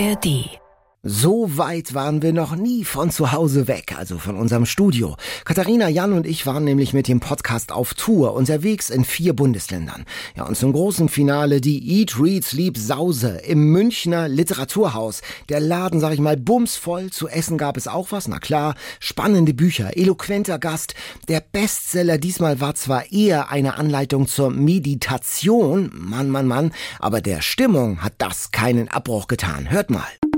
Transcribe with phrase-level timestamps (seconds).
[0.00, 0.59] ARD
[1.02, 5.16] so weit waren wir noch nie von zu Hause weg, also von unserem Studio.
[5.46, 10.04] Katharina, Jan und ich waren nämlich mit dem Podcast auf Tour, unterwegs in vier Bundesländern.
[10.36, 15.22] Ja, und zum großen Finale die Eat, Read, Sleep Sause im Münchner Literaturhaus.
[15.48, 17.08] Der Laden, sag ich mal, bumsvoll.
[17.08, 18.74] Zu essen gab es auch was, na klar.
[18.98, 20.94] Spannende Bücher, eloquenter Gast.
[21.28, 27.40] Der Bestseller diesmal war zwar eher eine Anleitung zur Meditation, Mann, Mann, Mann, aber der
[27.40, 29.70] Stimmung hat das keinen Abbruch getan.
[29.70, 30.29] Hört mal.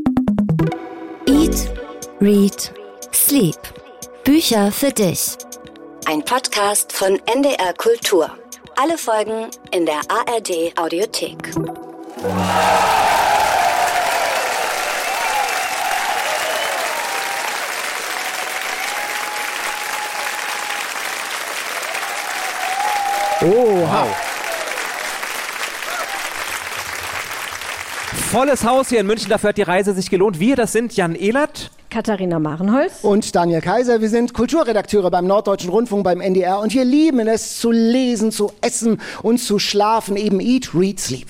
[1.26, 1.70] Eat,
[2.20, 2.72] Read,
[3.12, 3.56] Sleep.
[4.24, 5.36] Bücher für dich.
[6.06, 8.30] Ein Podcast von NDR Kultur.
[8.76, 11.52] Alle Folgen in der ARD Audiothek.
[23.44, 24.31] Oh, wow.
[28.14, 30.38] Volles Haus hier in München, dafür hat die Reise sich gelohnt.
[30.38, 31.70] Wir, das sind Jan Ehlert.
[31.90, 33.00] Katharina Marenholz.
[33.02, 34.00] Und Daniel Kaiser.
[34.00, 36.60] Wir sind Kulturredakteure beim Norddeutschen Rundfunk, beim NDR.
[36.60, 40.16] Und wir lieben es zu lesen, zu essen und zu schlafen.
[40.16, 41.28] Eben Eat, Read, Sleep.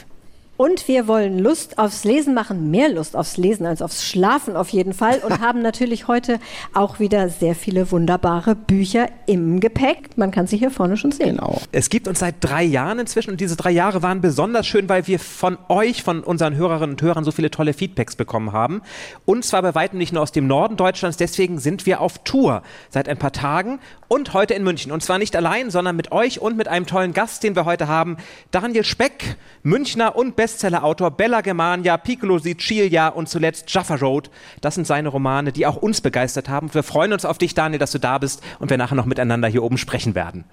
[0.63, 4.69] Und wir wollen Lust aufs Lesen machen, mehr Lust aufs Lesen als aufs Schlafen auf
[4.69, 6.39] jeden Fall und haben natürlich heute
[6.73, 10.17] auch wieder sehr viele wunderbare Bücher im Gepäck.
[10.17, 11.39] Man kann sie hier vorne schon sehen.
[11.39, 11.61] Genau.
[11.73, 15.09] Es gibt uns seit drei Jahren inzwischen und diese drei Jahre waren besonders schön, weil
[15.09, 18.83] wir von euch, von unseren Hörerinnen und Hörern so viele tolle Feedbacks bekommen haben.
[19.25, 22.63] Und zwar bei weitem nicht nur aus dem Norden Deutschlands, deswegen sind wir auf Tour
[22.89, 24.93] seit ein paar Tagen und heute in München.
[24.93, 27.89] Und zwar nicht allein, sondern mit euch und mit einem tollen Gast, den wir heute
[27.89, 28.17] haben,
[28.53, 34.31] Daniel Speck, Münchner und Best Bestsellerautor Bella Germania, Piccolo Sicilia und zuletzt Jaffa Road.
[34.61, 36.73] Das sind seine Romane, die auch uns begeistert haben.
[36.75, 39.49] Wir freuen uns auf dich, Daniel, dass du da bist und wir nachher noch miteinander
[39.49, 40.45] hier oben sprechen werden.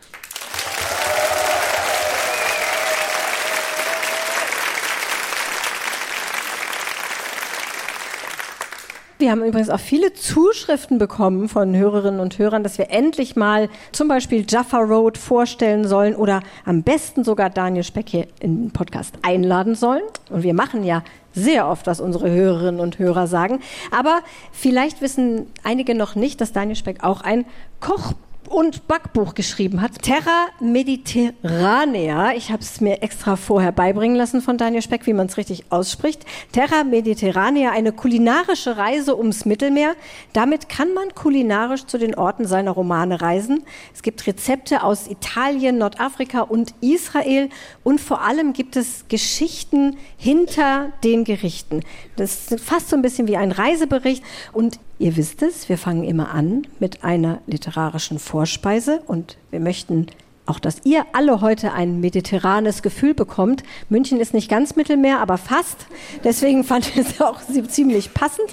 [9.19, 13.67] Wir haben übrigens auch viele Zuschriften bekommen von Hörerinnen und Hörern, dass wir endlich mal
[13.91, 18.71] zum Beispiel Jaffa Road vorstellen sollen oder am besten sogar Daniel Speck hier in den
[18.71, 20.03] Podcast einladen sollen.
[20.29, 23.59] Und wir machen ja sehr oft, was unsere Hörerinnen und Hörer sagen.
[23.91, 24.21] Aber
[24.53, 27.43] vielleicht wissen einige noch nicht, dass Daniel Speck auch ein
[27.81, 28.13] Koch
[28.49, 30.01] und Backbuch geschrieben hat.
[30.01, 32.33] Terra Mediterranea.
[32.33, 35.65] Ich habe es mir extra vorher beibringen lassen von Daniel Speck, wie man es richtig
[35.69, 36.25] ausspricht.
[36.51, 39.95] Terra Mediterranea, eine kulinarische Reise ums Mittelmeer.
[40.33, 43.63] Damit kann man kulinarisch zu den Orten seiner Romane reisen.
[43.93, 47.49] Es gibt Rezepte aus Italien, Nordafrika und Israel.
[47.83, 51.81] Und vor allem gibt es Geschichten hinter den Gerichten.
[52.15, 54.23] Das ist fast so ein bisschen wie ein Reisebericht.
[54.53, 60.07] Und Ihr wisst es, wir fangen immer an mit einer literarischen Vorspeise und wir möchten
[60.45, 63.63] auch, dass ihr alle heute ein mediterranes Gefühl bekommt.
[63.87, 65.85] München ist nicht ganz Mittelmeer, aber fast.
[66.25, 67.39] Deswegen fand ich es auch
[67.69, 68.49] ziemlich passend.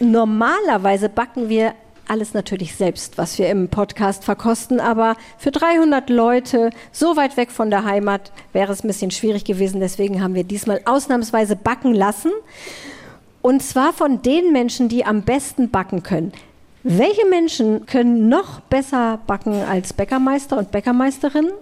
[0.00, 1.74] Normalerweise backen wir
[2.08, 7.50] alles natürlich selbst, was wir im Podcast verkosten, aber für 300 Leute so weit weg
[7.50, 9.80] von der Heimat wäre es ein bisschen schwierig gewesen.
[9.80, 12.32] Deswegen haben wir diesmal ausnahmsweise backen lassen.
[13.42, 16.32] Und zwar von den Menschen, die am besten backen können.
[16.84, 21.52] Welche Menschen können noch besser backen als Bäckermeister und Bäckermeisterinnen?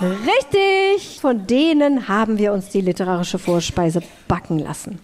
[0.00, 1.20] Richtig!
[1.20, 4.98] Von denen haben wir uns die literarische Vorspeise backen lassen.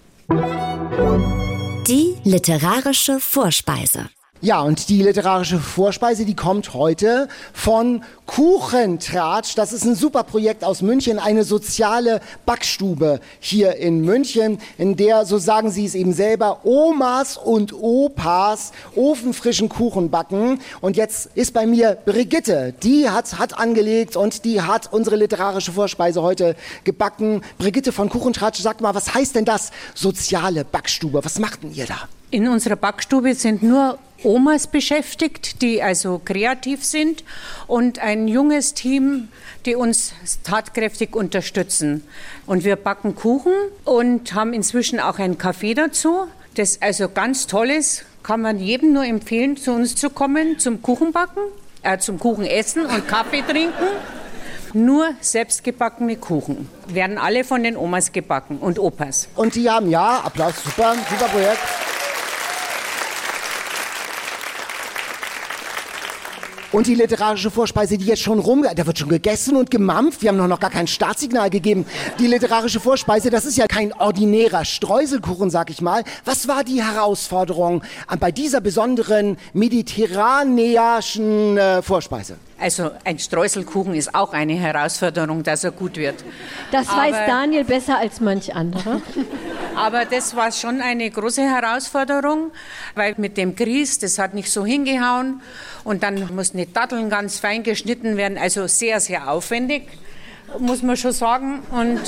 [1.87, 4.09] Die literarische Vorspeise.
[4.43, 9.55] Ja, und die literarische Vorspeise, die kommt heute von Kuchentratsch.
[9.55, 15.25] Das ist ein super Projekt aus München, eine soziale Backstube hier in München, in der,
[15.25, 20.61] so sagen sie es eben selber, Omas und Opas ofenfrischen Kuchen backen.
[20.83, 25.73] Und jetzt ist bei mir Brigitte, die hat, hat angelegt und die hat unsere literarische
[25.73, 27.41] Vorspeise heute gebacken.
[27.57, 31.25] Brigitte von Kuchentratsch, sag mal, was heißt denn das soziale Backstube?
[31.25, 32.01] Was macht denn ihr da?
[32.31, 37.23] In unserer Backstube sind nur Omas beschäftigt, die also kreativ sind
[37.69, 39.29] und ein junges Team,
[39.65, 42.03] die uns tatkräftig unterstützen.
[42.45, 43.53] Und wir backen Kuchen
[43.85, 46.27] und haben inzwischen auch ein Café dazu,
[46.57, 48.05] das also ganz toll ist.
[48.25, 51.43] Kann man jedem nur empfehlen, zu uns zu kommen zum Kuchenbacken,
[51.83, 53.87] äh, zum Kuchenessen und Kaffee trinken.
[54.73, 59.29] Nur selbstgebackene Kuchen werden alle von den Omas gebacken und Opas.
[59.37, 61.61] Und die haben ja, Applaus, super, super Projekt.
[66.77, 70.21] Und die literarische Vorspeise, die jetzt schon rum, da wird schon gegessen und gemampft.
[70.21, 71.87] Wir haben noch gar kein Startsignal gegeben.
[72.19, 76.05] Die literarische Vorspeise, das ist ja kein ordinärer Streuselkuchen, sag ich mal.
[76.27, 77.83] Was war die Herausforderung
[78.21, 82.37] bei dieser besonderen mediterraneischen äh, Vorspeise?
[82.59, 86.25] Also ein Streuselkuchen ist auch eine Herausforderung, dass er gut wird.
[86.73, 89.03] Das Aber- weiß Daniel besser als manch anderer.
[89.77, 92.51] Aber das war schon eine große Herausforderung,
[92.95, 95.43] weil mit dem Grieß, das hat nicht so hingehauen.
[95.85, 99.83] Und dann mussten die Datteln ganz fein geschnitten werden, also sehr, sehr aufwendig,
[100.59, 101.63] muss man schon sagen.
[101.71, 102.01] Und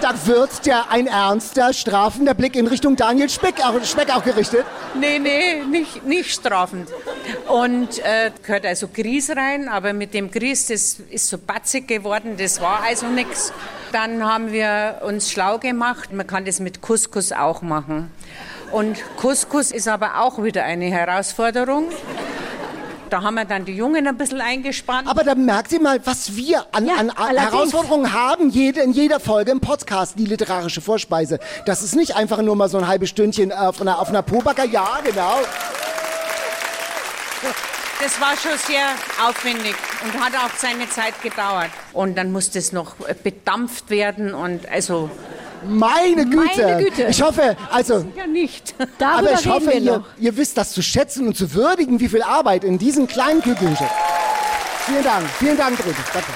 [0.00, 4.64] Da wird der ein ernster, strafender Blick in Richtung Daniel Speck auch, Speck auch gerichtet.
[4.98, 6.88] nee, nee, nicht, nicht strafend.
[7.48, 12.36] Und äh, gehört also Grieß rein, aber mit dem Grieß, das ist so batzig geworden,
[12.36, 13.52] das war also nichts.
[13.92, 18.10] Dann haben wir uns schlau gemacht, man kann das mit Couscous auch machen.
[18.72, 21.90] Und Couscous ist aber auch wieder eine Herausforderung.
[23.12, 25.06] Da haben wir dann die Jungen ein bisschen eingespannt.
[25.06, 27.12] Aber da merkt ihr mal, was wir an, Ja, an.
[27.36, 31.38] Herausforderungen haben, jede, in jeder Folge im Podcast, die literarische Vorspeise.
[31.66, 34.64] Das ist nicht einfach nur mal so ein halbes Stündchen auf einer, auf einer Pobacker.
[34.64, 35.40] Ja, genau.
[38.02, 38.86] Das war schon sehr
[39.28, 39.74] aufwendig
[40.04, 41.68] und hat auch seine Zeit gedauert.
[41.92, 45.10] Und dann musste es noch bedampft werden und also
[45.66, 46.62] Meine Güte.
[46.64, 47.04] Meine Güte.
[47.08, 48.74] Ich hoffe, also, ja nicht.
[48.98, 52.22] Darüber aber ich hoffe, ihr, ihr wisst das zu schätzen und zu würdigen, wie viel
[52.22, 53.92] Arbeit in diesen kleinen Kügelchen steckt.
[54.86, 55.28] Vielen Dank.
[55.38, 55.94] Vielen Dank, Rudi.
[56.12, 56.28] Danke.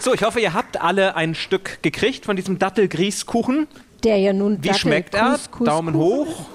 [0.00, 3.66] So, ich hoffe, ihr habt alle ein Stück gekriegt von diesem Dattelgrießkuchen.
[4.04, 5.38] Der ja nun Wie Dattel- schmeckt er?
[5.64, 6.46] Daumen hoch.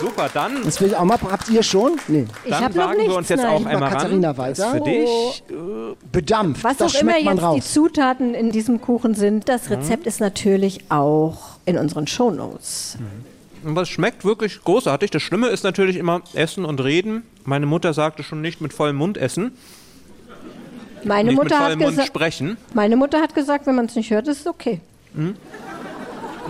[0.00, 1.18] Super, dann, Das will ich auch mal.
[1.20, 1.92] Habt ihr schon?
[2.06, 2.26] Nee.
[2.44, 3.50] Ich dann hab noch wagen wir nichts, uns jetzt nein.
[3.62, 4.36] auch einmal Katharina ran.
[4.38, 4.54] weiter.
[4.62, 5.42] Das ist für dich.
[6.12, 6.62] Bedampft.
[6.64, 7.54] Was das auch immer schmeckt man jetzt raus.
[7.56, 12.96] die Zutaten in diesem Kuchen sind, das Rezept ist natürlich auch in unseren Shownotes.
[13.66, 15.10] Aber es schmeckt wirklich großartig.
[15.10, 17.24] Das Schlimme ist natürlich immer Essen und Reden.
[17.44, 19.50] Meine Mutter sagte schon nicht mit vollem Mund essen,
[21.02, 22.56] Meine nicht Mutter, mit hat vollem Mund sprechen.
[22.72, 24.80] meine Mutter hat gesagt, wenn man es nicht hört, ist es okay.
[25.16, 25.36] Und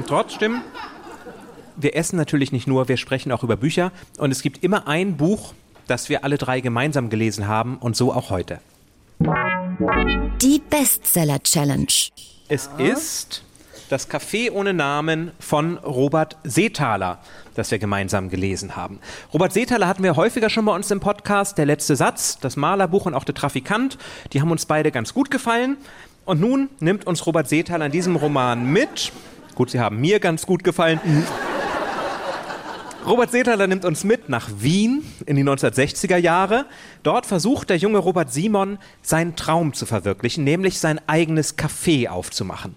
[0.07, 0.61] trotzdem,
[1.79, 3.93] wir essen natürlich nicht nur, wir sprechen auch über Bücher.
[4.19, 5.55] Und es gibt immer ein Buch,
[5.87, 8.61] das wir alle drei gemeinsam gelesen haben und so auch heute.
[10.43, 11.87] Die Bestseller Challenge.
[12.49, 13.43] Es ist
[13.89, 17.19] das Café ohne Namen von Robert Seethaler,
[17.55, 19.01] das wir gemeinsam gelesen haben.
[19.33, 21.57] Robert Seethaler hatten wir häufiger schon bei uns im Podcast.
[21.57, 23.99] Der letzte Satz, das Malerbuch und auch der Trafikant,
[24.33, 25.79] die haben uns beide ganz gut gefallen.
[26.27, 29.13] Und nun nimmt uns Robert Seethaler in diesem Roman mit.
[29.55, 31.01] Gut, sie haben mir ganz gut gefallen.
[33.09, 36.67] Robert Seethaler nimmt uns mit nach Wien in die 1960er Jahre.
[37.03, 42.75] Dort versucht der junge Robert Simon, seinen Traum zu verwirklichen, nämlich sein eigenes Café aufzumachen.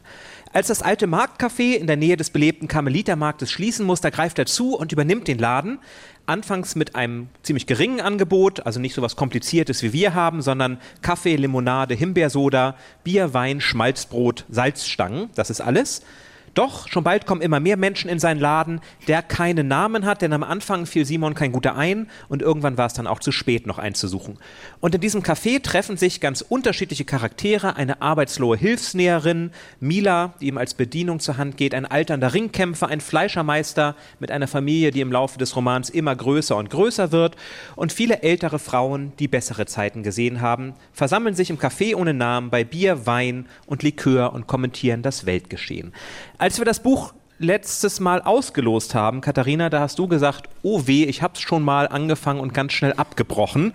[0.54, 4.46] Als das alte Marktcafé in der Nähe des belebten Karmelitermarktes schließen muss, da greift er
[4.46, 5.80] zu und übernimmt den Laden.
[6.28, 10.78] Anfangs mit einem ziemlich geringen Angebot, also nicht so was Kompliziertes wie wir haben, sondern
[11.02, 16.04] Kaffee, Limonade, Himbeersoda, Bier, Wein, Schmalzbrot, Salzstangen, das ist alles.
[16.54, 20.34] Doch schon bald kommen immer mehr Menschen in seinen Laden, der keinen Namen hat, denn
[20.34, 23.68] am Anfang fiel Simon kein guter ein und irgendwann war es dann auch zu spät,
[23.68, 24.38] noch einzusuchen.
[24.82, 30.58] Und in diesem Café treffen sich ganz unterschiedliche Charaktere, eine arbeitslohe Hilfsnäherin, Mila, die ihm
[30.58, 35.12] als Bedienung zur Hand geht, ein alternder Ringkämpfer, ein Fleischermeister mit einer Familie, die im
[35.12, 37.38] Laufe des Romans immer größer und größer wird
[37.78, 42.50] und viele ältere Frauen, die bessere Zeiten gesehen haben, versammeln sich im Café ohne Namen
[42.50, 45.94] bei Bier, Wein und Likör und kommentieren das Weltgeschehen.
[46.42, 51.04] Als wir das Buch letztes Mal ausgelost haben, Katharina, da hast du gesagt, oh weh,
[51.04, 53.74] ich hab's schon mal angefangen und ganz schnell abgebrochen.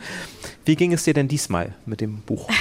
[0.64, 2.48] Wie ging es dir denn diesmal mit dem Buch?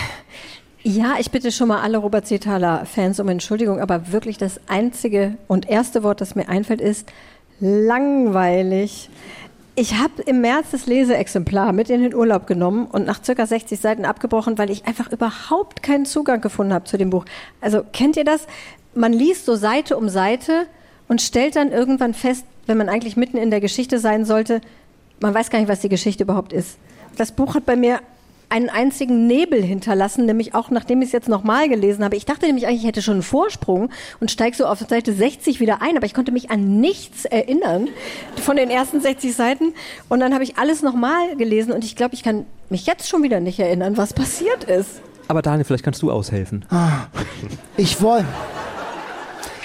[0.87, 5.67] Ja, ich bitte schon mal alle Robert Seethaler-Fans um Entschuldigung, aber wirklich das einzige und
[5.67, 7.11] erste Wort, das mir einfällt, ist
[7.59, 9.09] langweilig.
[9.73, 13.79] Ich habe im März das Leseexemplar mit in den Urlaub genommen und nach circa 60
[13.79, 17.25] Seiten abgebrochen, weil ich einfach überhaupt keinen Zugang gefunden habe zu dem Buch.
[17.61, 18.45] Also kennt ihr das?
[18.95, 20.67] Man liest so Seite um Seite
[21.07, 24.61] und stellt dann irgendwann fest, wenn man eigentlich mitten in der Geschichte sein sollte,
[25.19, 26.77] man weiß gar nicht, was die Geschichte überhaupt ist.
[27.17, 27.99] Das Buch hat bei mir
[28.49, 32.15] einen einzigen Nebel hinterlassen, nämlich auch nachdem ich es jetzt nochmal gelesen habe.
[32.15, 35.59] Ich dachte nämlich eigentlich, ich hätte schon einen Vorsprung und steige so auf Seite 60
[35.59, 37.89] wieder ein, aber ich konnte mich an nichts erinnern
[38.41, 39.73] von den ersten 60 Seiten.
[40.09, 43.23] Und dann habe ich alles nochmal gelesen und ich glaube, ich kann mich jetzt schon
[43.23, 45.01] wieder nicht erinnern, was passiert ist.
[45.27, 46.65] Aber Daniel, vielleicht kannst du aushelfen.
[47.77, 48.27] Ich wollte.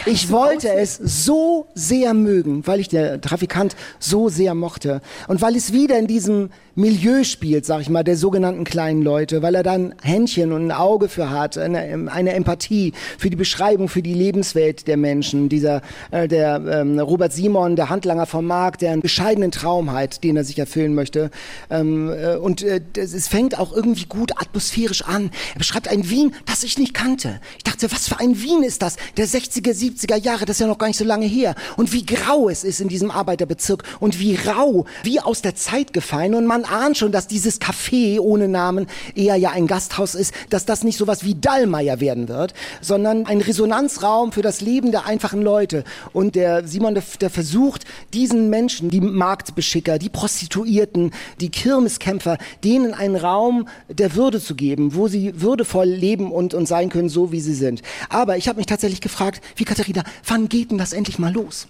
[0.07, 5.01] Ich wollte es so sehr mögen, weil ich der Trafikant so sehr mochte.
[5.29, 6.51] Und weil es wieder in diesem
[6.81, 10.73] Milieu spielt, sag ich mal, der sogenannten kleinen Leute, weil er dann Händchen und ein
[10.73, 15.51] Auge für hat, eine, eine Empathie für die Beschreibung, für die Lebenswelt der Menschen.
[15.51, 20.25] Dieser, äh, der ähm, Robert Simon, der Handlanger vom Markt, der einen bescheidenen Traum hat,
[20.25, 21.31] den er sich erfüllen möchte.
[21.69, 25.31] Ähm, äh, und äh, es fängt auch irgendwie gut atmosphärisch an.
[25.53, 27.41] Er beschreibt ein Wien, das ich nicht kannte.
[27.59, 28.97] Ich dachte, was für ein Wien ist das?
[29.19, 31.55] Der 60er, 70er Jahre, das ist ja noch gar nicht so lange her.
[31.77, 35.93] Und wie grau es ist in diesem Arbeiterbezirk und wie rau, wie aus der Zeit
[35.93, 36.35] gefallen.
[36.35, 40.65] Und man ahnt schon, dass dieses Café ohne Namen eher ja ein Gasthaus ist, dass
[40.65, 45.43] das nicht sowas wie Dallmayr werden wird, sondern ein Resonanzraum für das Leben der einfachen
[45.43, 45.85] Leute.
[46.13, 52.95] Und der Simon, der, der versucht, diesen Menschen, die Marktbeschicker, die Prostituierten, die Kirmeskämpfer, denen
[52.95, 57.33] einen Raum der Würde zu geben, wo sie würdevoll leben und, und sein können, so
[57.33, 57.83] wie sie sind.
[58.09, 61.67] Aber ich habe mich tatsächlich gefragt, wie Katharina, wann geht denn das endlich mal los?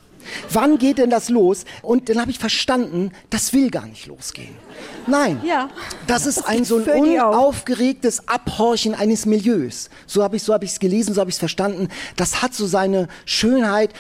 [0.53, 1.65] Wann geht denn das los?
[1.83, 4.55] Und dann habe ich verstanden, das will gar nicht losgehen.
[5.07, 5.69] Nein, Ja.
[6.07, 9.91] das ist Das ein so ein unaufgeregtes Abhorchen eines Milieus.
[10.07, 11.89] So habe ich so habe ich es gelesen, so habe ich es verstanden.
[12.17, 13.93] Das hat so seine Schönheit.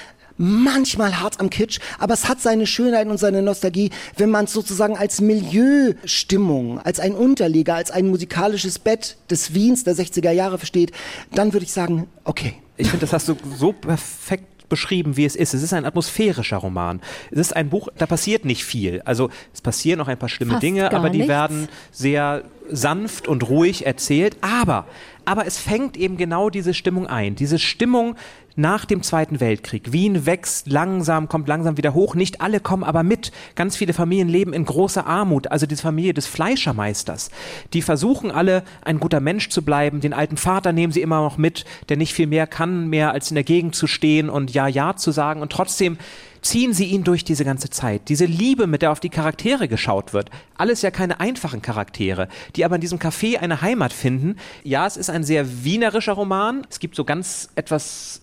[0.42, 4.54] Manchmal hart am Kitsch, aber es hat seine Schönheit und seine Nostalgie, wenn man es
[4.54, 10.56] sozusagen als Milieustimmung, als ein Unterleger, als ein musikalisches Bett des Wiens der 60er Jahre
[10.56, 10.92] versteht,
[11.34, 12.54] dann würde ich sagen, okay.
[12.78, 15.52] Ich finde, das hast du so perfekt beschrieben, wie es ist.
[15.52, 17.02] Es ist ein atmosphärischer Roman.
[17.30, 19.02] Es ist ein Buch, da passiert nicht viel.
[19.04, 21.28] Also es passieren auch ein paar schlimme Fast Dinge, aber die nichts.
[21.28, 24.36] werden sehr sanft und ruhig erzählt.
[24.40, 24.86] Aber,
[25.30, 27.36] aber es fängt eben genau diese Stimmung ein.
[27.36, 28.16] Diese Stimmung
[28.56, 29.92] nach dem Zweiten Weltkrieg.
[29.92, 32.16] Wien wächst langsam, kommt langsam wieder hoch.
[32.16, 33.30] Nicht alle kommen aber mit.
[33.54, 35.46] Ganz viele Familien leben in großer Armut.
[35.46, 37.30] Also die Familie des Fleischermeisters.
[37.74, 40.00] Die versuchen alle, ein guter Mensch zu bleiben.
[40.00, 43.30] Den alten Vater nehmen sie immer noch mit, der nicht viel mehr kann, mehr als
[43.30, 45.42] in der Gegend zu stehen und Ja, Ja zu sagen.
[45.42, 45.96] Und trotzdem
[46.42, 48.08] ziehen sie ihn durch diese ganze Zeit.
[48.08, 50.30] Diese Liebe, mit der auf die Charaktere geschaut wird.
[50.56, 54.36] Alles ja keine einfachen Charaktere, die aber in diesem Café eine Heimat finden.
[54.62, 56.66] Ja, es ist ein sehr wienerischer Roman.
[56.70, 58.22] Es gibt so ganz etwas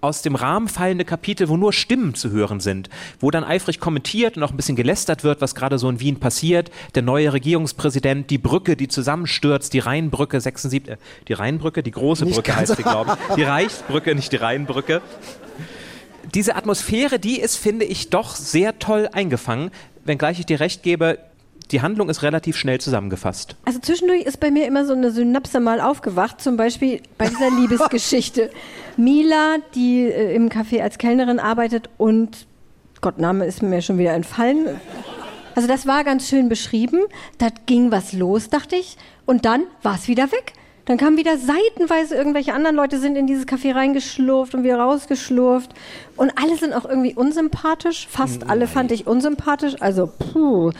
[0.00, 4.36] aus dem Rahmen fallende Kapitel, wo nur Stimmen zu hören sind, wo dann eifrig kommentiert
[4.36, 6.70] und auch ein bisschen gelästert wird, was gerade so in Wien passiert.
[6.94, 10.96] Der neue Regierungspräsident, die Brücke, die zusammenstürzt, die Rheinbrücke 76, äh,
[11.26, 13.34] die Rheinbrücke, die große Nicht Brücke heißt sie, glaube ich.
[13.34, 15.02] Die Reichsbrücke, nicht die Rheinbrücke
[16.34, 19.70] diese Atmosphäre, die ist, finde ich, doch sehr toll eingefangen,
[20.04, 21.18] wenngleich ich dir recht gebe,
[21.70, 23.56] die Handlung ist relativ schnell zusammengefasst.
[23.64, 27.50] Also zwischendurch ist bei mir immer so eine Synapse mal aufgewacht, zum Beispiel bei dieser
[27.50, 28.50] Liebesgeschichte.
[28.96, 32.46] Mila, die äh, im Café als Kellnerin arbeitet und
[33.00, 34.80] Gott, Name ist mir schon wieder entfallen.
[35.54, 37.00] Also das war ganz schön beschrieben.
[37.38, 38.96] Da ging was los, dachte ich.
[39.26, 40.54] Und dann war es wieder weg.
[40.88, 45.74] Dann kamen wieder seitenweise irgendwelche anderen Leute sind in dieses Café reingeschlurft und wieder rausgeschlurft.
[46.16, 48.08] Und alle sind auch irgendwie unsympathisch.
[48.08, 49.74] Fast alle fand ich unsympathisch.
[49.80, 50.72] Also, puh.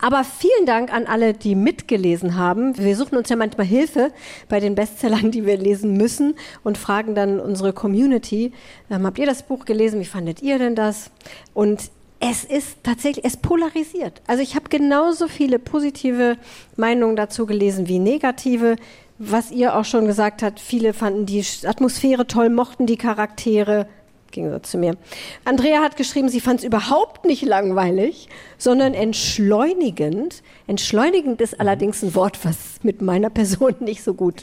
[0.00, 2.76] Aber vielen Dank an alle, die mitgelesen haben.
[2.76, 4.10] Wir suchen uns ja manchmal Hilfe
[4.48, 8.52] bei den Bestsellern, die wir lesen müssen und fragen dann unsere Community,
[8.90, 10.00] ähm, habt ihr das Buch gelesen?
[10.00, 11.12] Wie fandet ihr denn das?
[11.54, 11.92] Und
[12.24, 14.22] es ist tatsächlich, es polarisiert.
[14.28, 16.36] Also ich habe genauso viele positive
[16.76, 18.76] Meinungen dazu gelesen wie negative.
[19.24, 23.86] Was ihr auch schon gesagt habt, viele fanden die Atmosphäre toll, mochten die Charaktere.
[24.26, 24.96] im Gegensatz zu mir.
[25.44, 30.42] Andrea hat geschrieben, sie fand es überhaupt nicht langweilig, sondern entschleunigend.
[30.66, 34.42] Entschleunigend ist allerdings ein Wort, was mit meiner Person nicht so gut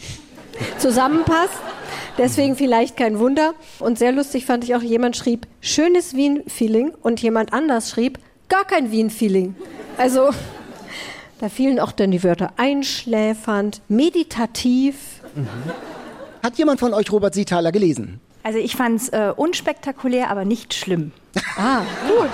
[0.77, 1.59] zusammenpasst.
[2.17, 3.55] Deswegen vielleicht kein Wunder.
[3.79, 8.17] Und sehr lustig fand ich auch, jemand schrieb schönes Wien-Feeling und jemand anders schrieb
[8.47, 9.55] gar kein Wien-Feeling.
[9.97, 10.29] Also
[11.39, 15.21] da fielen auch dann die Wörter einschläfernd, meditativ.
[16.43, 18.19] Hat jemand von euch Robert Siethaler gelesen?
[18.43, 21.11] Also ich fand es äh, unspektakulär, aber nicht schlimm.
[21.57, 22.29] Ah, gut.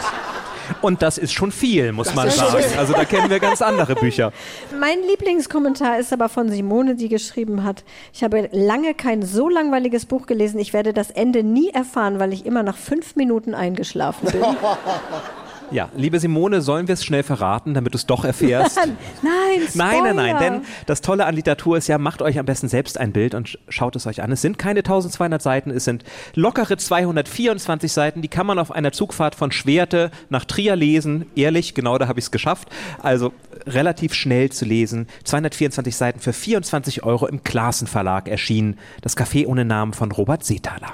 [0.81, 2.63] Und das ist schon viel, muss man ist sagen.
[2.63, 2.79] schön.
[2.79, 4.31] Also da kennen wir ganz andere Bücher.
[4.79, 7.83] Mein Lieblingskommentar ist aber von Simone, die geschrieben hat,
[8.13, 12.33] ich habe lange kein so langweiliges Buch gelesen, ich werde das Ende nie erfahren, weil
[12.33, 14.41] ich immer nach fünf Minuten eingeschlafen bin.
[15.75, 18.77] Ja, liebe Simone, sollen wir es schnell verraten, damit du es doch erfährst?
[19.21, 22.69] Nein, Nein, nein, nein, denn das Tolle an Literatur ist ja, macht euch am besten
[22.69, 24.31] selbst ein Bild und sch- schaut es euch an.
[24.31, 28.93] Es sind keine 1200 Seiten, es sind lockere 224 Seiten, die kann man auf einer
[28.93, 31.25] Zugfahrt von Schwerte nach Trier lesen.
[31.35, 32.69] Ehrlich, genau da habe ich es geschafft.
[33.01, 33.33] Also
[33.67, 35.07] relativ schnell zu lesen.
[35.25, 38.77] 224 Seiten für 24 Euro im Klassen Verlag erschienen.
[39.01, 40.93] Das Café ohne Namen von Robert Seethaler.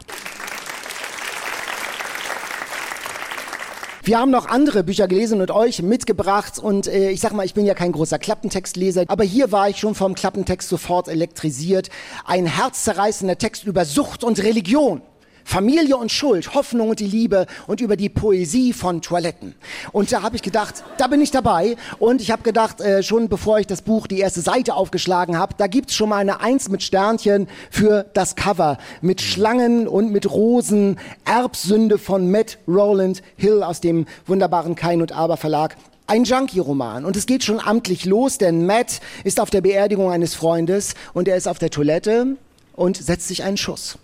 [4.04, 7.54] Wir haben noch andere Bücher gelesen und euch mitgebracht und äh, ich sag mal, ich
[7.54, 11.90] bin ja kein großer Klappentextleser, aber hier war ich schon vom Klappentext sofort elektrisiert.
[12.26, 15.04] Ein herzzerreißender Text über Sucht und Religion.
[15.52, 19.54] Familie und Schuld, Hoffnung und die Liebe und über die Poesie von Toiletten.
[19.92, 21.76] Und da habe ich gedacht, da bin ich dabei.
[22.00, 25.56] Und ich habe gedacht, äh, schon bevor ich das Buch die erste Seite aufgeschlagen habe,
[25.58, 28.78] da gibt's schon mal eine Eins mit Sternchen für das Cover.
[29.02, 30.98] Mit Schlangen und mit Rosen.
[31.26, 35.76] Erbsünde von Matt Roland Hill aus dem wunderbaren Kein und Aber Verlag
[36.08, 37.04] ein Junkie-Roman.
[37.04, 41.28] Und es geht schon amtlich los, denn Matt ist auf der Beerdigung eines Freundes und
[41.28, 42.38] er ist auf der Toilette
[42.74, 43.98] und setzt sich einen Schuss.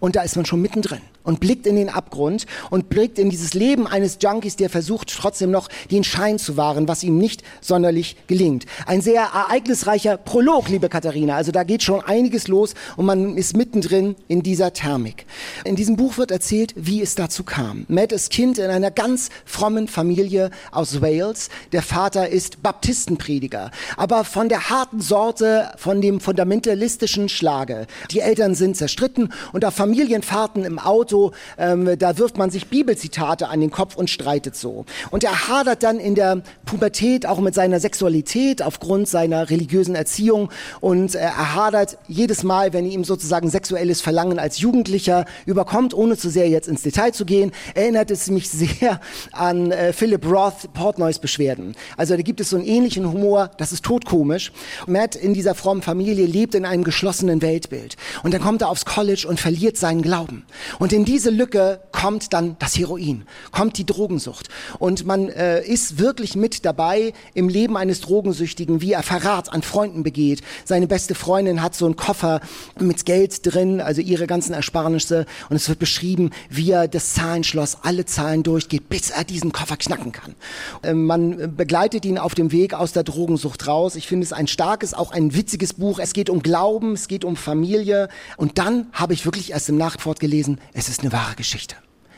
[0.00, 3.52] Und da ist man schon mittendrin und blickt in den Abgrund und blickt in dieses
[3.52, 8.16] Leben eines Junkies, der versucht trotzdem noch den Schein zu wahren, was ihm nicht sonderlich
[8.28, 8.64] gelingt.
[8.86, 11.36] Ein sehr ereignisreicher Prolog, liebe Katharina.
[11.36, 15.26] Also da geht schon einiges los und man ist mittendrin in dieser Thermik.
[15.64, 17.84] In diesem Buch wird erzählt, wie es dazu kam.
[17.88, 21.50] Matt ist Kind in einer ganz frommen Familie aus Wales.
[21.72, 27.86] Der Vater ist Baptistenprediger, aber von der harten Sorte, von dem fundamentalistischen Schlage.
[28.12, 32.68] Die Eltern sind zerstritten und auf Familienfahrten im Auto so, ähm, da wirft man sich
[32.68, 34.84] Bibelzitate an den Kopf und streitet so.
[35.10, 40.50] Und er hadert dann in der Pubertät auch mit seiner Sexualität aufgrund seiner religiösen Erziehung
[40.80, 46.16] und äh, er hadert jedes Mal, wenn ihm sozusagen sexuelles Verlangen als Jugendlicher überkommt, ohne
[46.16, 49.00] zu sehr jetzt ins Detail zu gehen, erinnert es mich sehr
[49.32, 51.74] an äh, Philip Roth Portnoys Beschwerden.
[51.96, 54.52] Also da gibt es so einen ähnlichen Humor, das ist totkomisch.
[54.86, 58.84] Matt in dieser frommen Familie lebt in einem geschlossenen Weltbild und dann kommt er aufs
[58.84, 60.44] College und verliert seinen Glauben.
[60.78, 64.48] Und in diese Lücke kommt dann das Heroin, kommt die Drogensucht.
[64.80, 69.62] Und man äh, ist wirklich mit dabei im Leben eines Drogensüchtigen, wie er Verrat an
[69.62, 70.42] Freunden begeht.
[70.64, 72.40] Seine beste Freundin hat so einen Koffer
[72.80, 75.26] mit Geld drin, also ihre ganzen Ersparnisse.
[75.48, 79.76] Und es wird beschrieben, wie er das Zahlenschloss, alle Zahlen durchgeht, bis er diesen Koffer
[79.76, 80.34] knacken kann.
[80.82, 83.94] Äh, man begleitet ihn auf dem Weg aus der Drogensucht raus.
[83.94, 86.00] Ich finde es ein starkes, auch ein witziges Buch.
[86.00, 88.08] Es geht um Glauben, es geht um Familie.
[88.36, 91.76] Und dann habe ich wirklich erst im Nachwort gelesen, es ist eine wahre Geschichte.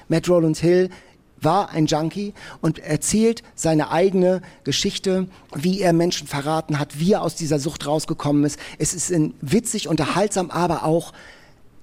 [0.08, 0.90] Matt Roland Hill
[1.40, 7.22] war ein Junkie und erzählt seine eigene Geschichte, wie er Menschen verraten hat, wie er
[7.22, 8.58] aus dieser Sucht rausgekommen ist.
[8.78, 11.12] Es ist witzig, unterhaltsam, aber auch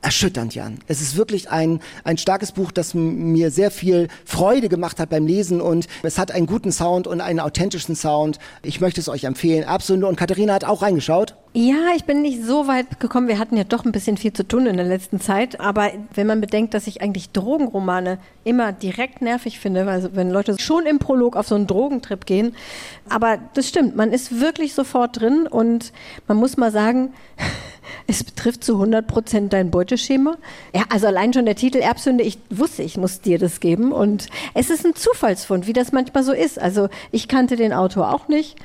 [0.01, 0.79] erschütternd, Jan.
[0.87, 5.25] Es ist wirklich ein, ein starkes Buch, das mir sehr viel Freude gemacht hat beim
[5.25, 8.37] Lesen und es hat einen guten Sound und einen authentischen Sound.
[8.61, 9.63] Ich möchte es euch empfehlen.
[9.63, 10.07] Absolut.
[10.07, 11.35] Und Katharina hat auch reingeschaut.
[11.59, 13.27] Ja, ich bin nicht so weit gekommen.
[13.27, 15.59] Wir hatten ja doch ein bisschen viel zu tun in der letzten Zeit.
[15.59, 20.55] Aber wenn man bedenkt, dass ich eigentlich Drogenromane immer direkt nervig finde, also wenn Leute
[20.59, 22.55] schon im Prolog auf so einen Drogentrip gehen.
[23.09, 25.93] Aber das stimmt, man ist wirklich sofort drin und
[26.27, 27.15] man muss mal sagen,
[28.05, 30.35] es betrifft zu 100 Prozent dein Beuteschema.
[30.75, 33.93] Ja, also allein schon der Titel Erbsünde, ich wusste, ich muss dir das geben.
[33.93, 36.61] Und es ist ein Zufallsfund, wie das manchmal so ist.
[36.61, 38.57] Also ich kannte den Autor auch nicht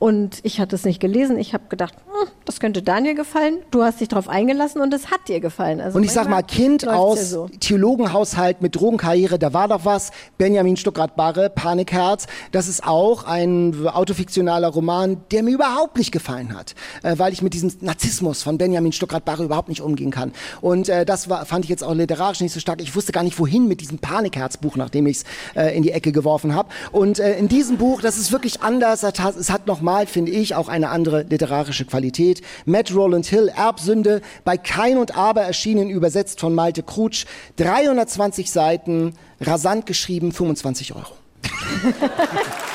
[0.00, 1.38] und ich hatte es nicht gelesen.
[1.38, 3.58] Ich habe gedacht, hm, das könnte Daniel gefallen.
[3.70, 5.78] Du hast dich darauf eingelassen und es hat dir gefallen.
[5.78, 7.50] Also und ich sag mal, Kind aus so.
[7.60, 10.10] Theologenhaushalt mit Drogenkarriere, da war doch was.
[10.38, 12.28] Benjamin Stuckrad-Barre, Panikherz.
[12.50, 17.42] Das ist auch ein autofiktionaler Roman, der mir überhaupt nicht gefallen hat, äh, weil ich
[17.42, 20.32] mit diesem Narzissmus von Benjamin Stuckrad-Barre überhaupt nicht umgehen kann.
[20.62, 22.80] Und äh, das war, fand ich jetzt auch literarisch nicht so stark.
[22.80, 25.24] Ich wusste gar nicht, wohin mit diesem Panikherz-Buch, nachdem ich es
[25.56, 26.70] äh, in die Ecke geworfen habe.
[26.90, 29.02] Und äh, in diesem Buch, das ist wirklich anders.
[29.02, 32.42] Es hat noch mal mal, finde ich, auch eine andere literarische Qualität.
[32.64, 37.26] Matt Roland Hill, Erbsünde, bei Kein und Aber erschienen, übersetzt von Malte Krutsch.
[37.56, 41.14] 320 Seiten, rasant geschrieben, 25 Euro.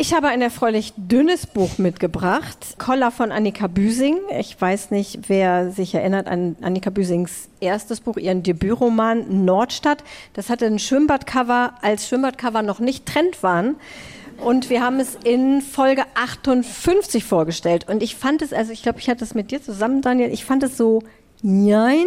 [0.00, 2.76] Ich habe ein erfreulich dünnes Buch mitgebracht.
[2.78, 4.16] Koller von Annika Büsing.
[4.38, 10.04] Ich weiß nicht, wer sich erinnert an Annika Büsings erstes Buch, ihren Debütroman Nordstadt.
[10.34, 13.74] Das hatte ein Schwimmbadcover, als Schwimmbadcover noch nicht Trend waren.
[14.36, 17.88] Und wir haben es in Folge 58 vorgestellt.
[17.88, 20.44] Und ich fand es, also ich glaube, ich hatte es mit dir zusammen, Daniel, ich
[20.44, 21.02] fand es so
[21.40, 22.06] Nein,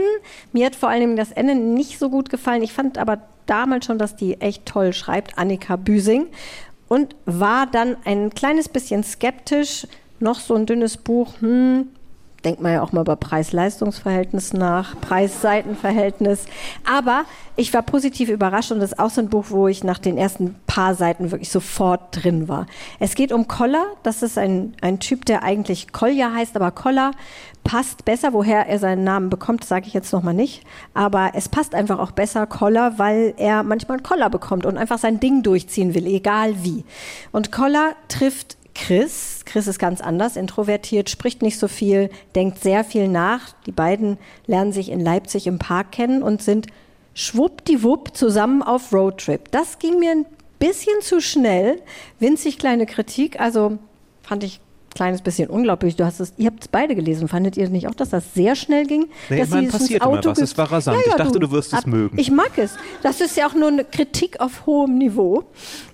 [0.51, 2.63] mir hat vor allem das Ende nicht so gut gefallen.
[2.63, 6.27] Ich fand aber damals schon, dass die echt toll schreibt, Annika Büsing
[6.91, 9.87] und war dann ein kleines bisschen skeptisch.
[10.19, 11.87] Noch so ein dünnes Buch, hm,
[12.43, 16.45] denkt man ja auch mal über Preis-Leistungs-Verhältnis nach, Preis-Seiten-Verhältnis.
[16.89, 17.25] Aber
[17.55, 20.17] ich war positiv überrascht und das ist auch so ein Buch, wo ich nach den
[20.17, 22.65] ersten paar Seiten wirklich sofort drin war.
[22.99, 23.85] Es geht um Koller.
[24.03, 27.11] Das ist ein, ein Typ, der eigentlich Kolja heißt, aber Koller
[27.63, 28.33] passt besser.
[28.33, 30.63] Woher er seinen Namen bekommt, sage ich jetzt nochmal nicht.
[30.93, 34.97] Aber es passt einfach auch besser Koller, weil er manchmal einen Koller bekommt und einfach
[34.97, 36.85] sein Ding durchziehen will, egal wie.
[37.31, 39.41] Und Koller trifft Chris.
[39.45, 43.53] Chris ist ganz anders, introvertiert, spricht nicht so viel, denkt sehr viel nach.
[43.65, 46.67] Die beiden lernen sich in Leipzig im Park kennen und sind
[47.13, 49.51] schwuppdiwupp zusammen auf Roadtrip.
[49.51, 50.25] Das ging mir ein
[50.59, 51.81] bisschen zu schnell.
[52.19, 53.77] Winzig kleine Kritik, also
[54.23, 54.61] fand ich
[54.93, 55.95] kleines bisschen unglaublich.
[55.95, 57.27] Du hast es, ihr habt es beide gelesen.
[57.27, 59.07] Fandet ihr nicht auch, dass das sehr schnell ging?
[59.29, 60.39] Nee, dass immerhin passiert immer was.
[60.39, 61.01] Es war rasant.
[61.05, 62.17] ich dachte, du wirst es ab, mögen.
[62.17, 62.75] Ich mag es.
[63.01, 65.43] Das ist ja auch nur eine Kritik auf hohem Niveau.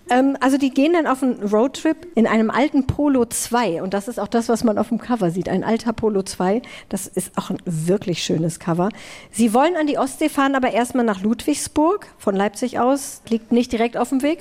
[0.09, 4.07] Ähm, also die gehen dann auf einen Roadtrip in einem alten Polo 2 und das
[4.07, 5.49] ist auch das, was man auf dem Cover sieht.
[5.49, 6.61] Ein alter Polo 2.
[6.89, 8.89] Das ist auch ein wirklich schönes Cover.
[9.31, 13.21] Sie wollen an die Ostsee fahren, aber erstmal nach Ludwigsburg von Leipzig aus.
[13.29, 14.39] Liegt nicht direkt auf dem Weg,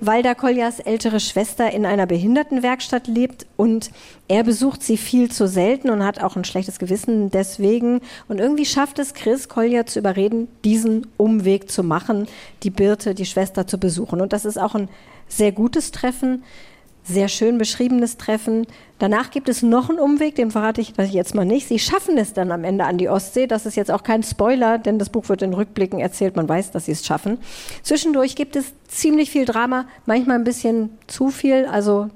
[0.00, 3.90] weil da Koljas ältere Schwester in einer Behindertenwerkstatt lebt und
[4.28, 8.00] er besucht sie viel zu selten und hat auch ein schlechtes Gewissen deswegen.
[8.28, 12.26] Und irgendwie schafft es Chris, Kolja zu überreden, diesen Umweg zu machen,
[12.62, 14.20] die Birte, die Schwester zu besuchen.
[14.20, 14.88] Und das ist auch ein
[15.28, 16.42] sehr gutes Treffen,
[17.04, 18.66] sehr schön beschriebenes Treffen.
[18.98, 21.68] Danach gibt es noch einen Umweg, den verrate ich jetzt mal nicht.
[21.68, 23.46] Sie schaffen es dann am Ende an die Ostsee.
[23.46, 26.34] Das ist jetzt auch kein Spoiler, denn das Buch wird in Rückblicken erzählt.
[26.34, 27.38] Man weiß, dass sie es schaffen.
[27.82, 31.66] Zwischendurch gibt es ziemlich viel Drama, manchmal ein bisschen zu viel.
[31.66, 32.10] Also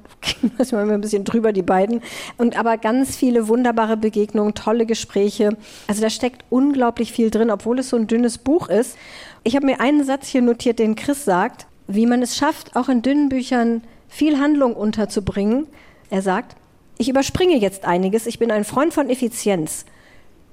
[0.59, 2.03] manchmal ein bisschen drüber, die beiden.
[2.37, 5.57] Und aber ganz viele wunderbare Begegnungen, tolle Gespräche.
[5.87, 8.97] Also da steckt unglaublich viel drin, obwohl es so ein dünnes Buch ist.
[9.45, 12.89] Ich habe mir einen Satz hier notiert, den Chris sagt wie man es schafft, auch
[12.89, 15.67] in dünnen Büchern viel Handlung unterzubringen.
[16.09, 16.57] Er sagt,
[16.99, 19.85] ich überspringe jetzt einiges, ich bin ein Freund von Effizienz.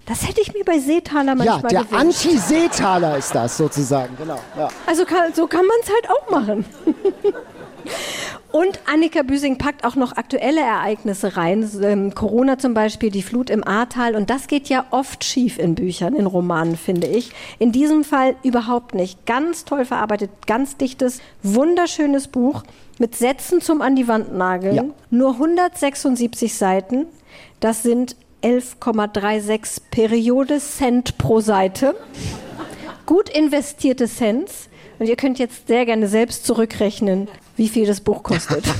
[0.05, 2.25] Das hätte ich mir bei Seetaler manchmal Ja, der gewünscht.
[2.25, 4.39] Anti-Seetaler ist das sozusagen, genau.
[4.57, 4.69] Ja.
[4.85, 6.65] Also kann, so kann man es halt auch machen.
[8.51, 11.69] Und Annika Büsing packt auch noch aktuelle Ereignisse rein.
[11.83, 14.15] Ähm, Corona zum Beispiel, die Flut im Ahrtal.
[14.15, 17.31] Und das geht ja oft schief in Büchern, in Romanen, finde ich.
[17.59, 19.25] In diesem Fall überhaupt nicht.
[19.25, 22.63] Ganz toll verarbeitet, ganz dichtes, wunderschönes Buch
[22.99, 24.75] mit Sätzen zum an die Wand nageln.
[24.75, 24.85] Ja.
[25.09, 27.05] Nur 176 Seiten.
[27.59, 31.95] Das sind 11,36 Periode Cent pro Seite.
[33.05, 34.69] Gut investierte Cents.
[34.99, 38.63] Und ihr könnt jetzt sehr gerne selbst zurückrechnen, wie viel das Buch kostet.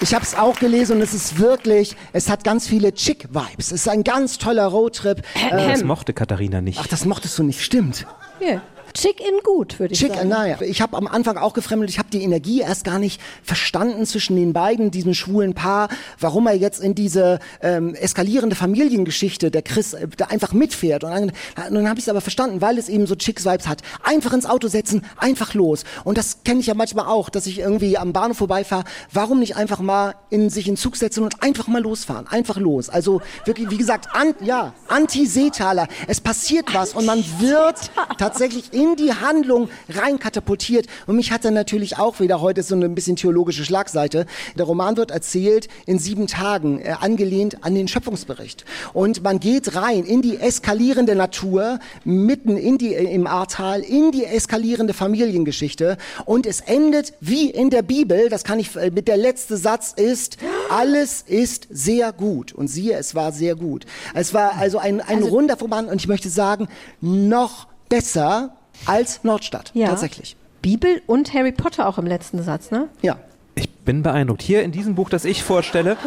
[0.00, 3.66] Ich habe es auch gelesen und es ist wirklich, es hat ganz viele Chick-Vibes.
[3.66, 5.22] Es ist ein ganz toller Roadtrip.
[5.50, 6.80] Äh, Das mochte Katharina nicht.
[6.80, 8.04] ach, das mochtest du nicht, stimmt.
[8.40, 8.60] Ja.
[8.94, 10.28] Chick in gut, würde ich Chick, sagen.
[10.28, 10.60] naja.
[10.60, 14.36] Ich habe am Anfang auch gefremdelt, ich habe die Energie erst gar nicht verstanden zwischen
[14.36, 15.88] den beiden, diesem schwulen Paar,
[16.20, 21.04] warum er jetzt in diese ähm, eskalierende Familiengeschichte der Chris äh, da einfach mitfährt.
[21.04, 21.22] Und dann,
[21.68, 23.82] und dann habe ich es aber verstanden, weil es eben so Chicks-Vibes hat.
[24.02, 25.84] Einfach ins Auto setzen, einfach los.
[26.04, 28.84] Und das kenne ich ja manchmal auch, dass ich irgendwie am Bahnhof vorbeifahre.
[29.12, 32.26] Warum nicht einfach mal in sich in Zug setzen und einfach mal losfahren?
[32.28, 32.88] Einfach los.
[32.88, 35.88] Also wirklich, wie gesagt, an, ja, Anti-Seetaler.
[36.08, 40.86] Es passiert was und man wird tatsächlich in die Handlung rein katapultiert.
[41.06, 44.26] Und mich hat dann natürlich auch wieder heute so eine ein bisschen theologische Schlagseite.
[44.56, 48.64] Der Roman wird erzählt in sieben Tagen, äh, angelehnt an den Schöpfungsbericht.
[48.92, 54.12] Und man geht rein in die eskalierende Natur, mitten in die, äh, im Ahrtal, in
[54.12, 55.96] die eskalierende Familiengeschichte.
[56.24, 59.92] Und es endet wie in der Bibel, das kann ich, äh, mit der letzte Satz
[59.96, 60.36] ist,
[60.70, 62.52] alles ist sehr gut.
[62.52, 63.86] Und siehe, es war sehr gut.
[64.14, 66.68] Es war also ein, ein runder Roman und ich möchte sagen,
[67.00, 69.70] noch besser als Nordstadt.
[69.74, 69.88] Ja.
[69.88, 70.36] Tatsächlich.
[70.60, 72.88] Bibel und Harry Potter auch im letzten Satz, ne?
[73.02, 73.18] Ja.
[73.54, 74.42] Ich bin beeindruckt.
[74.42, 75.96] Hier in diesem Buch, das ich vorstelle,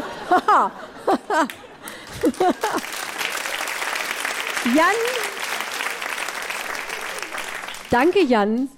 [4.76, 4.86] Jan!
[7.92, 8.70] Danke, Jan.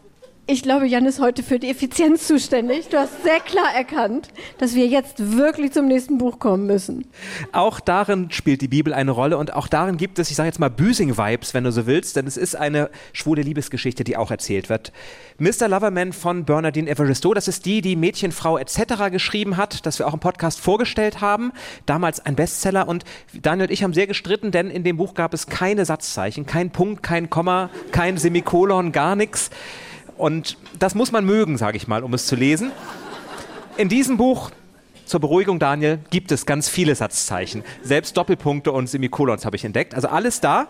[0.50, 2.88] Ich glaube, Jan ist heute für die Effizienz zuständig.
[2.88, 7.06] Du hast sehr klar erkannt, dass wir jetzt wirklich zum nächsten Buch kommen müssen.
[7.52, 10.60] Auch darin spielt die Bibel eine Rolle und auch darin gibt es, ich sage jetzt
[10.60, 14.70] mal Büsing-Vibes, wenn du so willst, denn es ist eine schwule Liebesgeschichte, die auch erzählt
[14.70, 14.94] wird.
[15.38, 15.68] Mr.
[15.68, 19.12] Loverman von Bernardine Evaristo, das ist die, die Mädchenfrau etc.
[19.12, 21.52] geschrieben hat, das wir auch im Podcast vorgestellt haben.
[21.86, 25.34] Damals ein Bestseller und Daniel und ich haben sehr gestritten, denn in dem Buch gab
[25.34, 29.52] es keine Satzzeichen, kein Punkt, kein Komma, kein Semikolon, gar nichts.
[30.18, 32.72] Und das muss man mögen, sage ich mal, um es zu lesen.
[33.78, 34.52] In diesem Buch
[35.06, 37.64] zur Beruhigung, Daniel, gibt es ganz viele Satzzeichen.
[37.84, 39.96] Selbst Doppelpunkte und Semikolons habe ich entdeckt.
[39.96, 40.68] Also alles da.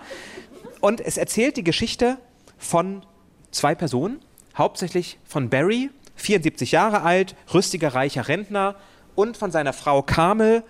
[0.79, 2.17] Und es erzählt die Geschichte
[2.57, 3.03] von
[3.51, 4.19] zwei Personen,
[4.55, 8.75] hauptsächlich von Barry, 74 Jahre alt, rüstiger, reicher Rentner,
[9.15, 10.63] und von seiner Frau Carmel,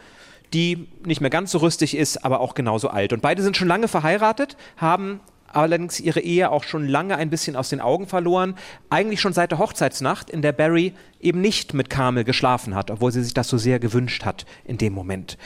[0.54, 3.12] die nicht mehr ganz so rüstig ist, aber auch genauso alt.
[3.12, 5.20] Und beide sind schon lange verheiratet, haben
[5.52, 8.56] allerdings ihre Ehe auch schon lange ein bisschen aus den Augen verloren.
[8.90, 13.12] Eigentlich schon seit der Hochzeitsnacht, in der Barry eben nicht mit Carmel geschlafen hat, obwohl
[13.12, 15.38] sie sich das so sehr gewünscht hat in dem Moment.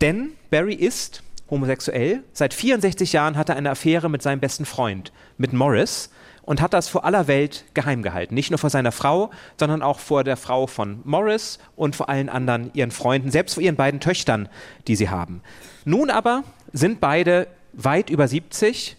[0.00, 2.24] Denn Barry ist homosexuell.
[2.32, 6.10] Seit 64 Jahren hat er eine Affäre mit seinem besten Freund, mit Morris.
[6.44, 8.34] Und hat das vor aller Welt geheim gehalten.
[8.34, 12.28] Nicht nur vor seiner Frau, sondern auch vor der Frau von Morris und vor allen
[12.28, 14.48] anderen ihren Freunden, selbst vor ihren beiden Töchtern,
[14.88, 15.40] die sie haben.
[15.84, 18.96] Nun aber sind beide weit über 70,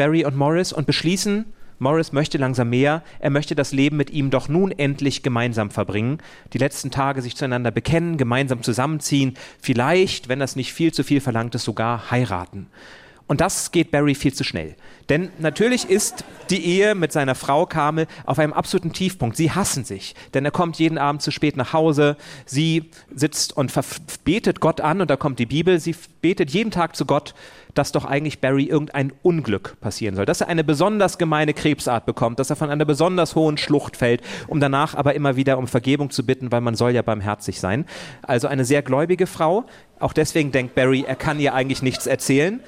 [0.00, 1.44] Barry und Morris, und beschließen,
[1.78, 6.22] Morris möchte langsam mehr, er möchte das Leben mit ihm doch nun endlich gemeinsam verbringen,
[6.54, 11.20] die letzten Tage sich zueinander bekennen, gemeinsam zusammenziehen, vielleicht, wenn das nicht viel zu viel
[11.20, 12.68] verlangt ist, sogar heiraten.
[13.26, 14.74] Und das geht Barry viel zu schnell.
[15.10, 19.36] Denn natürlich ist die Ehe mit seiner Frau Carmel auf einem absoluten Tiefpunkt.
[19.36, 22.16] Sie hassen sich, denn er kommt jeden Abend zu spät nach Hause.
[22.46, 23.72] Sie sitzt und
[24.24, 25.78] betet Gott an und da kommt die Bibel.
[25.78, 27.34] Sie betet jeden Tag zu Gott,
[27.74, 32.38] dass doch eigentlich Barry irgendein Unglück passieren soll, dass er eine besonders gemeine Krebsart bekommt,
[32.38, 36.10] dass er von einer besonders hohen Schlucht fällt, um danach aber immer wieder um Vergebung
[36.10, 37.84] zu bitten, weil man soll ja barmherzig sein.
[38.22, 39.64] Also eine sehr gläubige Frau.
[39.98, 42.60] Auch deswegen denkt Barry, er kann ihr eigentlich nichts erzählen.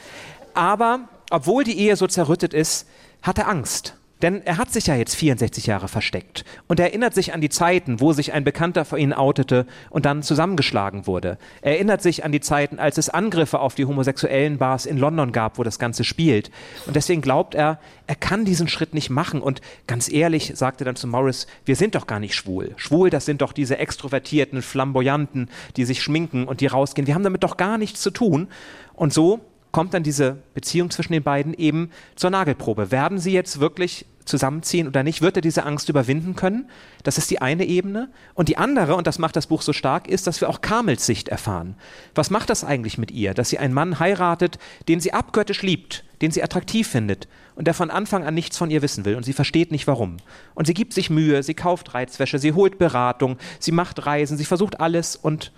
[0.55, 2.87] Aber obwohl die Ehe so zerrüttet ist,
[3.23, 3.97] hat er Angst.
[4.23, 6.45] Denn er hat sich ja jetzt 64 Jahre versteckt.
[6.69, 10.07] Und er erinnert sich an die Zeiten, wo sich ein Bekannter vor ihn outete und
[10.07, 11.39] dann zusammengeschlagen wurde.
[11.61, 15.33] Er erinnert sich an die Zeiten, als es Angriffe auf die homosexuellen Bars in London
[15.33, 16.53] gab, wo das Ganze spielt.
[16.87, 19.43] Und deswegen glaubt er, er kann diesen Schritt nicht machen.
[19.43, 22.75] Und ganz ehrlich sagt er dann zu Morris, wir sind doch gar nicht schwul.
[22.77, 27.09] Schwul, das sind doch diese extrovertierten Flamboyanten, die sich schminken und die rausgehen.
[27.09, 28.49] Wir haben damit doch gar nichts zu tun.
[28.95, 29.41] Und so
[29.73, 32.91] kommt dann diese Beziehung zwischen den beiden eben zur Nagelprobe.
[32.91, 35.23] Werden sie jetzt wirklich zusammenziehen oder nicht?
[35.23, 36.69] Wird er diese Angst überwinden können?
[37.03, 38.11] Das ist die eine Ebene.
[38.35, 41.07] Und die andere, und das macht das Buch so stark, ist, dass wir auch Kamels
[41.07, 41.77] Sicht erfahren.
[42.15, 44.59] Was macht das eigentlich mit ihr, dass sie einen Mann heiratet,
[44.89, 48.71] den sie abgöttisch liebt, den sie attraktiv findet und der von Anfang an nichts von
[48.71, 50.19] ihr wissen will und sie versteht nicht warum.
[50.55, 54.45] Und sie gibt sich Mühe, sie kauft Reizwäsche, sie holt Beratung, sie macht Reisen, sie
[54.45, 55.53] versucht alles und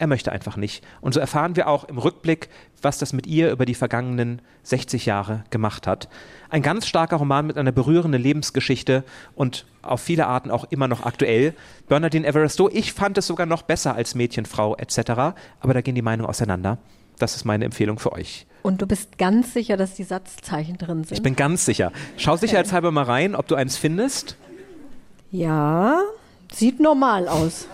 [0.00, 0.82] er möchte einfach nicht.
[1.02, 2.48] Und so erfahren wir auch im Rückblick,
[2.80, 6.08] was das mit ihr über die vergangenen 60 Jahre gemacht hat.
[6.48, 11.04] Ein ganz starker Roman mit einer berührenden Lebensgeschichte und auf viele Arten auch immer noch
[11.04, 11.52] aktuell.
[11.86, 15.10] Bernardine Everesto, ich fand es sogar noch besser als Mädchenfrau etc.,
[15.60, 16.78] aber da gehen die Meinungen auseinander.
[17.18, 18.46] Das ist meine Empfehlung für euch.
[18.62, 21.12] Und du bist ganz sicher, dass die Satzzeichen drin sind?
[21.12, 21.92] Ich bin ganz sicher.
[22.16, 22.40] Schau okay.
[22.40, 24.36] sicherheitshalber mal rein, ob du eins findest.
[25.30, 26.00] Ja,
[26.50, 27.66] sieht normal aus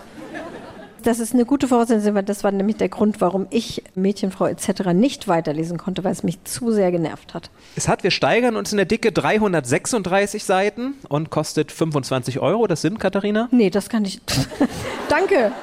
[1.07, 4.91] das ist eine gute Voraussetzung, weil das war nämlich der Grund, warum ich Mädchenfrau etc.
[4.93, 7.49] nicht weiterlesen konnte, weil es mich zu sehr genervt hat.
[7.77, 12.67] Es hat, wir steigern uns in der Dicke 336 Seiten und kostet 25 Euro.
[12.67, 13.47] Das sind, Katharina?
[13.51, 14.19] Nee, das kann ich.
[15.09, 15.53] Danke.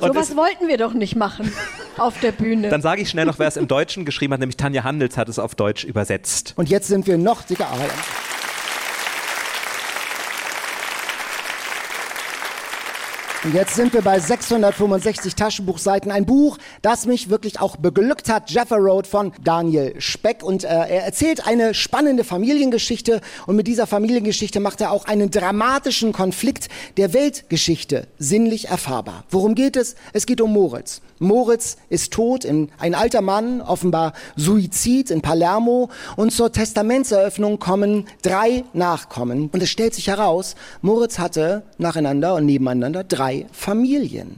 [0.00, 1.52] So was wollten wir doch nicht machen
[1.98, 2.70] auf der Bühne.
[2.70, 5.28] Dann sage ich schnell noch, wer es im Deutschen geschrieben hat, nämlich Tanja Handels hat
[5.28, 6.54] es auf Deutsch übersetzt.
[6.56, 7.68] Und jetzt sind wir noch dicker.
[13.44, 16.12] Und jetzt sind wir bei 665 Taschenbuchseiten.
[16.12, 18.52] Ein Buch, das mich wirklich auch beglückt hat.
[18.52, 20.44] Jaffa Road von Daniel Speck.
[20.44, 23.20] Und äh, er erzählt eine spannende Familiengeschichte.
[23.48, 29.24] Und mit dieser Familiengeschichte macht er auch einen dramatischen Konflikt der Weltgeschichte sinnlich erfahrbar.
[29.28, 29.96] Worum geht es?
[30.12, 31.00] Es geht um Moritz.
[31.18, 35.90] Moritz ist tot, ein alter Mann, offenbar Suizid in Palermo.
[36.14, 39.50] Und zur Testamentseröffnung kommen drei Nachkommen.
[39.52, 43.02] Und es stellt sich heraus, Moritz hatte nacheinander und nebeneinander
[43.32, 44.36] drei Familien.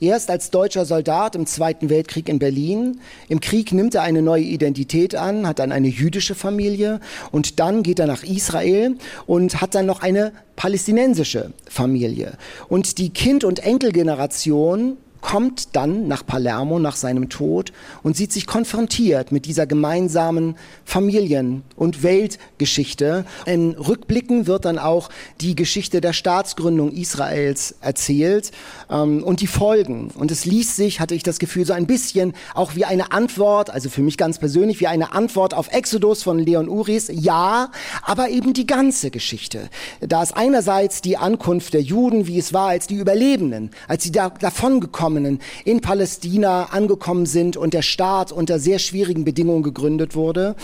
[0.00, 3.00] Erst als deutscher Soldat im Zweiten Weltkrieg in Berlin.
[3.28, 7.00] Im Krieg nimmt er eine neue Identität an, hat dann eine jüdische Familie
[7.32, 12.32] und dann geht er nach Israel und hat dann noch eine palästinensische Familie.
[12.68, 17.72] Und die Kind- und Enkelgeneration kommt dann nach Palermo nach seinem Tod
[18.04, 23.24] und sieht sich konfrontiert mit dieser gemeinsamen Familien- und Weltgeschichte.
[23.44, 25.08] In Rückblicken wird dann auch
[25.40, 28.52] die Geschichte der Staatsgründung Israels erzählt
[28.88, 30.12] ähm, und die Folgen.
[30.14, 33.70] Und es liest sich, hatte ich das Gefühl, so ein bisschen auch wie eine Antwort,
[33.70, 37.10] also für mich ganz persönlich, wie eine Antwort auf Exodus von Leon Uris.
[37.12, 39.70] Ja, aber eben die ganze Geschichte.
[39.98, 44.12] Da ist einerseits die Ankunft der Juden, wie es war, als die Überlebenden, als sie
[44.12, 49.62] da, davon gekommen Gefangenen in Palästina angekommen sind und der Staat unter sehr schwierigen Bedingungen
[49.62, 50.54] gegründet wurde.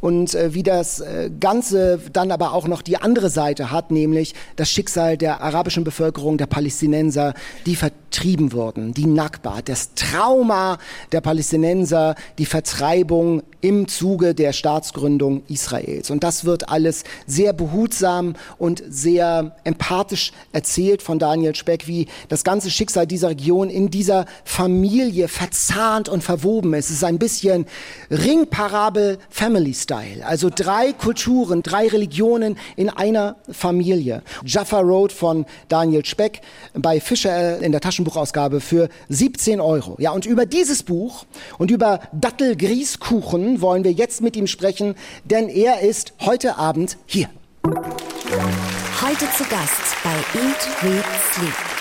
[0.00, 4.34] Und äh, wie das äh, Ganze dann aber auch noch die andere Seite hat, nämlich
[4.56, 7.34] das Schicksal der arabischen Bevölkerung, der Palästinenser,
[7.66, 10.78] die vertrieben wurden, die Nakba, das Trauma
[11.12, 16.10] der Palästinenser, die Vertreibung im Zuge der Staatsgründung Israels.
[16.10, 22.44] Und das wird alles sehr behutsam und sehr empathisch erzählt von Daniel Speck, wie das
[22.44, 26.90] ganze Schicksal dieser Region in dieser Familie verzahnt und verwoben ist.
[26.90, 27.64] Es ist ein bisschen
[28.10, 30.24] Ringparabel Family Style.
[30.24, 34.22] Also drei Kulturen, drei Religionen in einer Familie.
[34.44, 36.42] Jaffa Road von Daniel Speck
[36.74, 39.96] bei Fischer in der Taschenbuchausgabe für 17 Euro.
[39.98, 41.24] Ja, und über dieses Buch
[41.56, 47.30] und über Dattelgrießkuchen wollen wir jetzt mit ihm sprechen, denn er ist heute Abend hier.
[47.64, 51.75] Heute zu Gast bei Eat, Read, Sleep.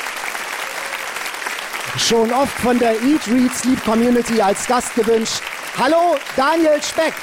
[1.98, 5.42] Schon oft von der Eat, Read, Sleep Community als Gast gewünscht.
[5.78, 7.14] Hallo, Daniel Speck.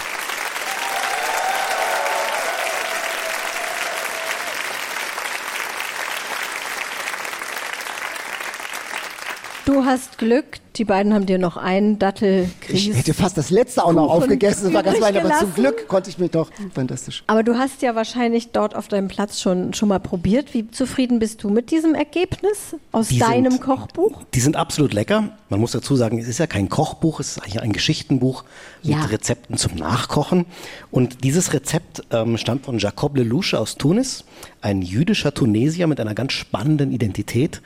[9.93, 10.45] Hast Glück,
[10.77, 14.23] die beiden haben dir noch einen Dattel Ich hätte fast das letzte auch noch Kuchen
[14.23, 14.65] aufgegessen.
[14.65, 15.55] Das war ganz weit, aber zum.
[15.55, 16.51] Glück konnte ich mich doch.
[16.75, 17.23] Fantastisch.
[17.27, 20.55] Aber du hast ja wahrscheinlich dort auf deinem Platz schon, schon mal probiert.
[20.55, 24.23] Wie zufrieden bist du mit diesem Ergebnis aus Die deinem sind- Kochbuch?
[24.35, 25.37] Die sind absolut lecker.
[25.51, 28.45] Man muss dazu sagen, es ist ja kein Kochbuch, es ist eigentlich ein Geschichtenbuch
[28.83, 28.97] Ja.
[28.97, 30.47] mit Rezepten zum Nachkochen.
[30.91, 34.25] Und dieses Rezept ähm, stammt von Jacob Lelouch aus Tunis,
[34.63, 37.61] ein jüdischer Tunesier mit einer ganz spannenden Identität.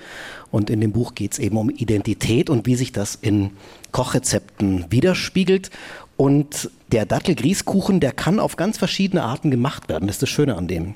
[0.51, 3.51] Und in dem Buch geht es eben um Identität und wie sich das in
[3.93, 5.71] Kochrezepten widerspiegelt.
[6.17, 10.07] Und der Dattelgrießkuchen, der kann auf ganz verschiedene Arten gemacht werden.
[10.07, 10.95] Das ist das Schöne an dem.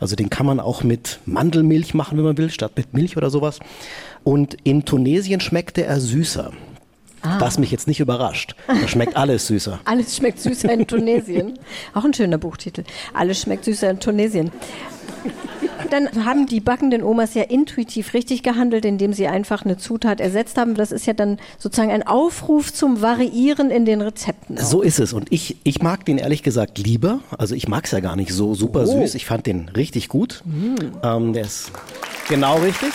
[0.00, 3.28] Also den kann man auch mit Mandelmilch machen, wenn man will, statt mit Milch oder
[3.28, 3.58] sowas.
[4.24, 6.52] Und in Tunesien schmeckte er süßer.
[7.38, 8.56] Was mich jetzt nicht überrascht.
[8.66, 9.78] Da schmeckt alles süßer.
[9.84, 11.56] Alles schmeckt süßer in Tunesien.
[11.94, 12.82] Auch ein schöner Buchtitel.
[13.14, 14.50] Alles schmeckt süßer in Tunesien.
[15.90, 20.56] Dann haben die backenden Omas ja intuitiv richtig gehandelt, indem sie einfach eine Zutat ersetzt
[20.56, 20.74] haben.
[20.74, 24.58] Das ist ja dann sozusagen ein Aufruf zum Variieren in den Rezepten.
[24.58, 24.62] auch.
[24.62, 25.12] So ist es.
[25.12, 27.20] Und ich, ich mag den ehrlich gesagt lieber.
[27.36, 29.00] Also ich mag es ja gar nicht so super Oh.
[29.02, 29.14] süß.
[29.14, 30.42] Ich fand den richtig gut.
[31.02, 31.70] Ähm, der ist
[32.28, 32.90] genau richtig.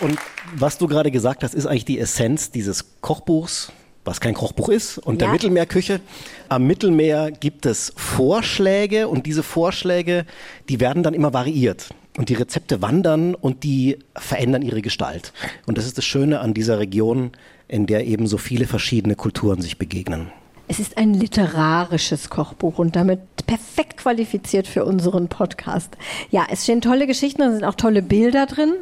[0.00, 0.18] Und
[0.54, 3.72] was du gerade gesagt hast, ist eigentlich die Essenz dieses Kochbuchs,
[4.06, 5.32] was kein Kochbuch ist, und der Ja.
[5.32, 6.00] Mittelmeerküche.
[6.48, 10.24] Am Mittelmeer gibt es Vorschläge und diese Vorschläge,
[10.68, 11.90] die werden dann immer variiert.
[12.16, 15.32] Und die Rezepte wandern und die verändern ihre Gestalt.
[15.66, 17.32] Und das ist das Schöne an dieser Region,
[17.68, 20.30] in der eben so viele verschiedene Kulturen sich begegnen.
[20.68, 25.96] Es ist ein literarisches Kochbuch und damit perfekt qualifiziert für unseren Podcast.
[26.30, 28.72] Ja, es stehen tolle Geschichten und es sind auch tolle Bilder drin.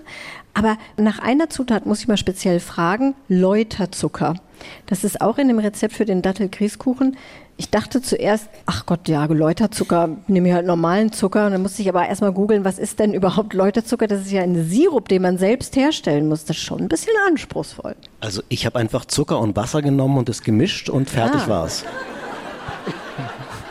[0.55, 4.37] Aber nach einer Zutat muss ich mal speziell fragen, Läuterzucker.
[4.87, 7.16] Das ist auch in dem Rezept für den Dattelgrießkuchen.
[7.57, 11.46] Ich dachte zuerst, ach Gott, ja, Läuterzucker, nehme ich halt normalen Zucker.
[11.46, 14.07] Und dann musste ich aber erstmal googeln, was ist denn überhaupt Läuterzucker?
[14.09, 16.44] Das ist ja ein Sirup, den man selbst herstellen muss.
[16.44, 17.94] Das ist schon ein bisschen anspruchsvoll.
[18.20, 21.48] Also ich habe einfach Zucker und Wasser genommen und es gemischt und fertig Ah.
[21.48, 21.85] war's.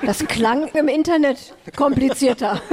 [0.05, 2.61] Das klang im Internet komplizierter.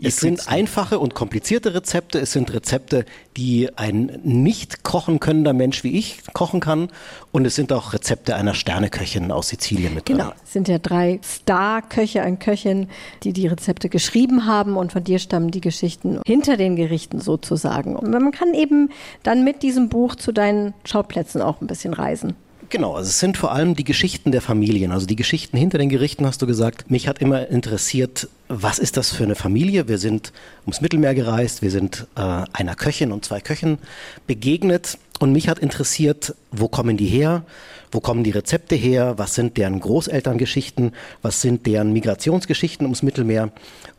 [0.00, 2.20] Es sind einfache und komplizierte Rezepte.
[2.20, 3.04] Es sind Rezepte,
[3.36, 6.88] die ein nicht kochen könnender Mensch wie ich kochen kann.
[7.32, 10.18] Und es sind auch Rezepte einer Sterneköchin aus Sizilien mit drin.
[10.18, 12.88] Genau, es sind ja drei Star-Köche und Köchin,
[13.24, 17.96] die die Rezepte geschrieben haben und von dir stammen die Geschichten hinter den Gerichten sozusagen.
[17.96, 18.90] Und man kann eben
[19.24, 22.36] dann mit diesem Buch zu deinen Schauplätzen auch ein bisschen reisen.
[22.70, 25.88] Genau, also es sind vor allem die Geschichten der Familien, also die Geschichten hinter den
[25.88, 26.90] Gerichten, hast du gesagt.
[26.90, 29.88] Mich hat immer interessiert, was ist das für eine Familie?
[29.88, 30.34] Wir sind
[30.66, 33.78] ums Mittelmeer gereist, wir sind äh, einer Köchin und zwei Köchen
[34.26, 37.42] begegnet und mich hat interessiert, wo kommen die her?
[37.90, 39.14] Wo kommen die Rezepte her?
[39.16, 40.92] Was sind deren Großelterngeschichten?
[41.22, 43.50] Was sind deren Migrationsgeschichten ums Mittelmeer?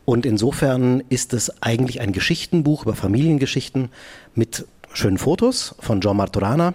[0.04, 3.88] Und insofern ist es eigentlich ein Geschichtenbuch über Familiengeschichten
[4.36, 6.74] mit schönen Fotos von John Martorana.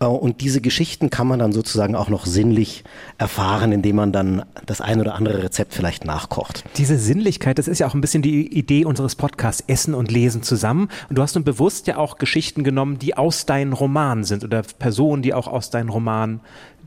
[0.00, 2.84] Äh, Und diese Geschichten kann man dann sozusagen auch noch sinnlich
[3.18, 6.64] erfahren, indem man dann das ein oder andere Rezept vielleicht nachkocht.
[6.76, 10.42] Diese Sinnlichkeit, das ist ja auch ein bisschen die Idee unseres Podcasts Essen und Lesen
[10.42, 10.88] zusammen.
[11.08, 14.62] Und du hast nun bewusst ja auch Geschichten genommen, die aus deinen Romanen sind oder
[14.62, 16.40] Personen, die auch aus deinen Romanen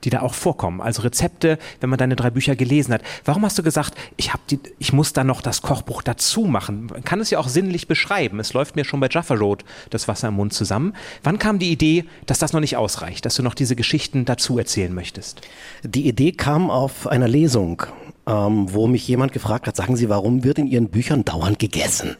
[0.04, 0.82] die da auch vorkommen.
[0.82, 3.02] Also Rezepte, wenn man deine drei Bücher gelesen hat.
[3.26, 6.88] Warum hast du gesagt, ich, hab die, ich muss da noch das Kochbuch dazu machen?
[6.88, 8.40] Man kann es ja auch sinnlich beschreiben.
[8.40, 10.94] Es läuft mir schon bei Jaffa Road das Wasser im Mund zusammen.
[11.24, 14.58] Wann kam die Idee, dass das noch nicht ausreicht, dass du noch diese Geschichten dazu
[14.58, 15.42] erzählen möchtest?
[15.84, 17.84] Die Idee kam auf einer Lesung,
[18.28, 22.18] ähm, wo mich jemand gefragt hat, sagen Sie, warum wird in Ihren Büchern dauernd gegessen?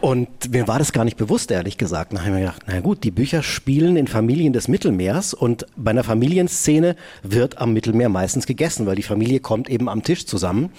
[0.00, 2.12] Und mir war das gar nicht bewusst, ehrlich gesagt.
[2.12, 5.66] Dann habe ich mir gedacht, na gut, die Bücher spielen in Familien des Mittelmeers und
[5.76, 10.24] bei einer Familienszene wird am Mittelmeer meistens gegessen, weil die Familie kommt eben am Tisch
[10.26, 10.70] zusammen.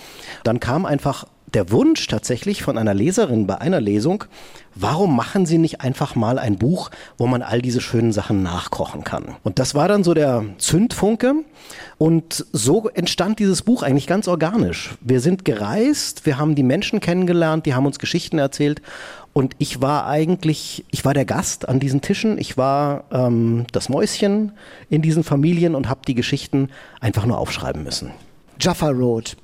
[0.43, 4.25] Dann kam einfach der Wunsch tatsächlich von einer Leserin bei einer Lesung,
[4.75, 9.03] warum machen Sie nicht einfach mal ein Buch, wo man all diese schönen Sachen nachkochen
[9.03, 9.35] kann?
[9.43, 11.35] Und das war dann so der Zündfunke.
[11.97, 14.95] Und so entstand dieses Buch eigentlich ganz organisch.
[15.01, 18.81] Wir sind gereist, wir haben die Menschen kennengelernt, die haben uns Geschichten erzählt.
[19.33, 23.89] Und ich war eigentlich, ich war der Gast an diesen Tischen, ich war ähm, das
[23.89, 24.53] Mäuschen
[24.89, 28.11] in diesen Familien und habe die Geschichten einfach nur aufschreiben müssen.
[28.59, 29.37] Jaffa Road.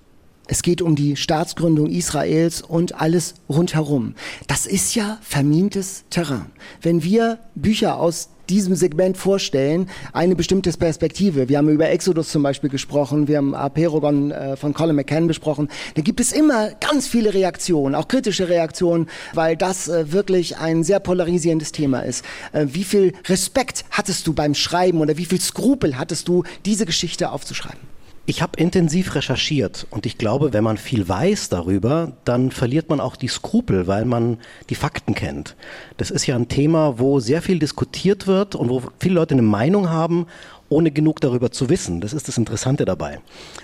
[0.47, 4.13] Es geht um die Staatsgründung Israels und alles rundherum.
[4.47, 6.45] Das ist ja vermintes Terrain.
[6.81, 11.49] Wenn wir Bücher aus diesem Segment vorstellen, eine bestimmte Perspektive.
[11.49, 15.67] Wir haben über Exodus zum Beispiel gesprochen, wir haben Aperogon äh, von Colin McCann besprochen.
[15.95, 20.83] Da gibt es immer ganz viele Reaktionen, auch kritische Reaktionen, weil das äh, wirklich ein
[20.83, 22.23] sehr polarisierendes Thema ist.
[22.51, 26.85] Äh, wie viel Respekt hattest du beim Schreiben oder wie viel Skrupel hattest du, diese
[26.85, 27.95] Geschichte aufzuschreiben?
[28.27, 32.99] Ich habe intensiv recherchiert und ich glaube, wenn man viel weiß darüber, dann verliert man
[32.99, 34.39] auch die Skrupel, weil man
[34.71, 35.55] die Fakten kennt.
[35.97, 39.43] Das ist ja ein Thema, wo sehr viel diskutiert wird und wo viele Leute eine
[39.43, 40.25] Meinung haben
[40.69, 42.01] ohne genug darüber zu wissen.
[42.01, 43.19] Das ist das Interessante dabei.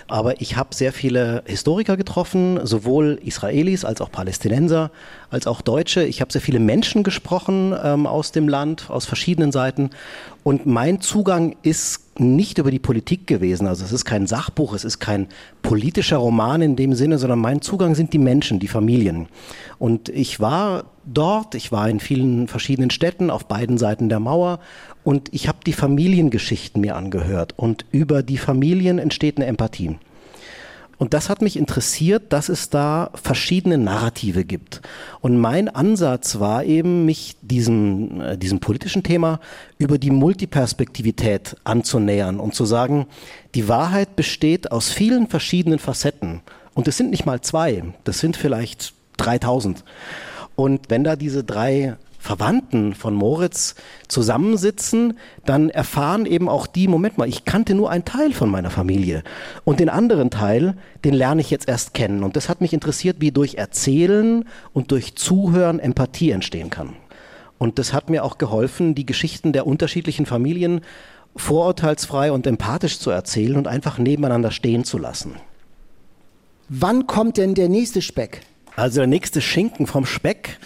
[0.06, 4.90] Aber ich habe sehr viele Historiker getroffen, sowohl Israelis als auch Palästinenser,
[5.30, 6.04] als auch Deutsche.
[6.04, 9.90] Ich habe sehr viele Menschen gesprochen ähm, aus dem Land, aus verschiedenen Seiten.
[10.44, 13.66] Und mein Zugang ist nicht über die Politik gewesen.
[13.66, 15.28] Also es ist kein Sachbuch, es ist kein
[15.62, 19.28] politischer Roman in dem Sinne, sondern mein Zugang sind die Menschen, die Familien.
[19.78, 24.60] Und ich war dort, ich war in vielen verschiedenen Städten auf beiden Seiten der Mauer
[25.04, 29.96] und ich habe die Familiengeschichten mir angehört und über die Familien entsteht eine Empathie.
[31.02, 34.82] Und das hat mich interessiert, dass es da verschiedene Narrative gibt.
[35.20, 39.40] Und mein Ansatz war eben, mich diesem, äh, diesem politischen Thema
[39.78, 43.06] über die Multiperspektivität anzunähern und zu sagen,
[43.56, 46.40] die Wahrheit besteht aus vielen verschiedenen Facetten.
[46.72, 49.82] Und es sind nicht mal zwei, das sind vielleicht 3000.
[50.56, 53.74] Und wenn da diese drei Verwandten von Moritz
[54.06, 58.70] zusammensitzen, dann erfahren eben auch die, Moment mal, ich kannte nur einen Teil von meiner
[58.70, 59.24] Familie
[59.64, 62.22] und den anderen Teil, den lerne ich jetzt erst kennen.
[62.22, 66.94] Und das hat mich interessiert, wie durch Erzählen und durch Zuhören Empathie entstehen kann.
[67.58, 70.82] Und das hat mir auch geholfen, die Geschichten der unterschiedlichen Familien
[71.34, 75.34] vorurteilsfrei und empathisch zu erzählen und einfach nebeneinander stehen zu lassen.
[76.68, 78.42] Wann kommt denn der nächste Speck?
[78.76, 80.58] Also der nächste Schinken vom Speck,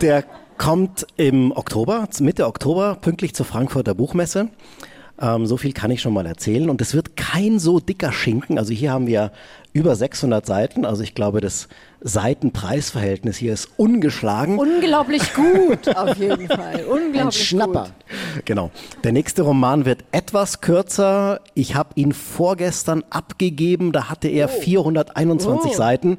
[0.00, 0.24] der
[0.58, 4.48] kommt im Oktober, Mitte Oktober, pünktlich zur Frankfurter Buchmesse.
[5.20, 6.70] Ähm, so viel kann ich schon mal erzählen.
[6.70, 8.58] Und es wird kein so dicker Schinken.
[8.58, 9.32] Also hier haben wir
[9.72, 10.84] über 600 Seiten.
[10.84, 11.68] Also ich glaube, das
[12.00, 14.58] Seitenpreisverhältnis hier ist ungeschlagen.
[14.58, 16.84] Unglaublich gut, auf jeden Fall.
[16.84, 17.82] Unglaublich Ein Schnapper.
[18.34, 18.44] Gut.
[18.46, 18.70] Genau.
[19.04, 21.40] Der nächste Roman wird etwas kürzer.
[21.54, 23.92] Ich habe ihn vorgestern abgegeben.
[23.92, 25.74] Da hatte er 421 Oh.
[25.74, 26.18] Seiten.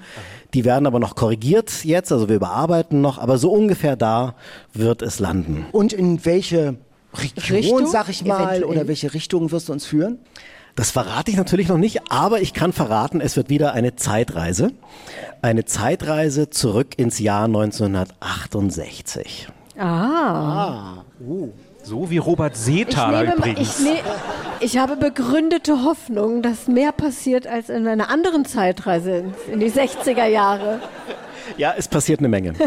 [0.53, 2.11] Die werden aber noch korrigiert jetzt.
[2.11, 3.17] Also wir überarbeiten noch.
[3.17, 4.35] Aber so ungefähr da
[4.73, 5.65] wird es landen.
[5.71, 6.75] Und in welche
[7.13, 7.87] Region, Richtung?
[7.87, 8.63] sag ich mal, Eventuell.
[8.65, 10.19] oder welche Richtung wirst du uns führen?
[10.75, 14.71] Das verrate ich natürlich noch nicht, aber ich kann verraten, es wird wieder eine Zeitreise.
[15.41, 19.49] Eine Zeitreise zurück ins Jahr 1968.
[19.77, 21.03] Ah.
[21.83, 23.79] So wie Robert Ich, Seethaler nehme, übrigens.
[23.79, 23.99] ich, ne,
[24.59, 30.27] ich habe begründete Hoffnung, dass mehr passiert als in einer anderen Zeitreise in die 60er
[30.27, 30.79] Jahre.
[31.57, 32.53] Ja, es passiert eine Menge.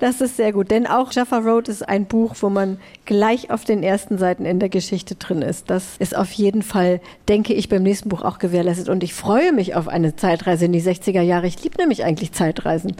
[0.00, 3.64] Das ist sehr gut, denn auch Jaffa Road ist ein Buch, wo man gleich auf
[3.64, 5.70] den ersten Seiten in der Geschichte drin ist.
[5.70, 8.88] Das ist auf jeden Fall, denke ich, beim nächsten Buch auch gewährleistet.
[8.88, 11.46] Und ich freue mich auf eine Zeitreise in die 60er Jahre.
[11.46, 12.94] Ich liebe nämlich eigentlich Zeitreisen.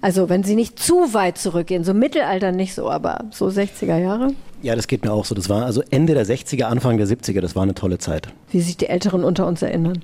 [0.00, 4.32] Also wenn sie nicht zu weit zurückgehen, so Mittelalter nicht so, aber so 60er Jahre,
[4.62, 5.34] Ja, das geht mir auch so.
[5.34, 7.40] Das war also Ende der 60er, Anfang der 70er.
[7.40, 8.28] Das war eine tolle Zeit.
[8.50, 10.02] wie sich die Älteren unter uns erinnern.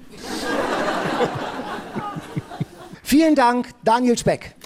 [3.09, 4.57] Vielen Dank, Daniel Speck.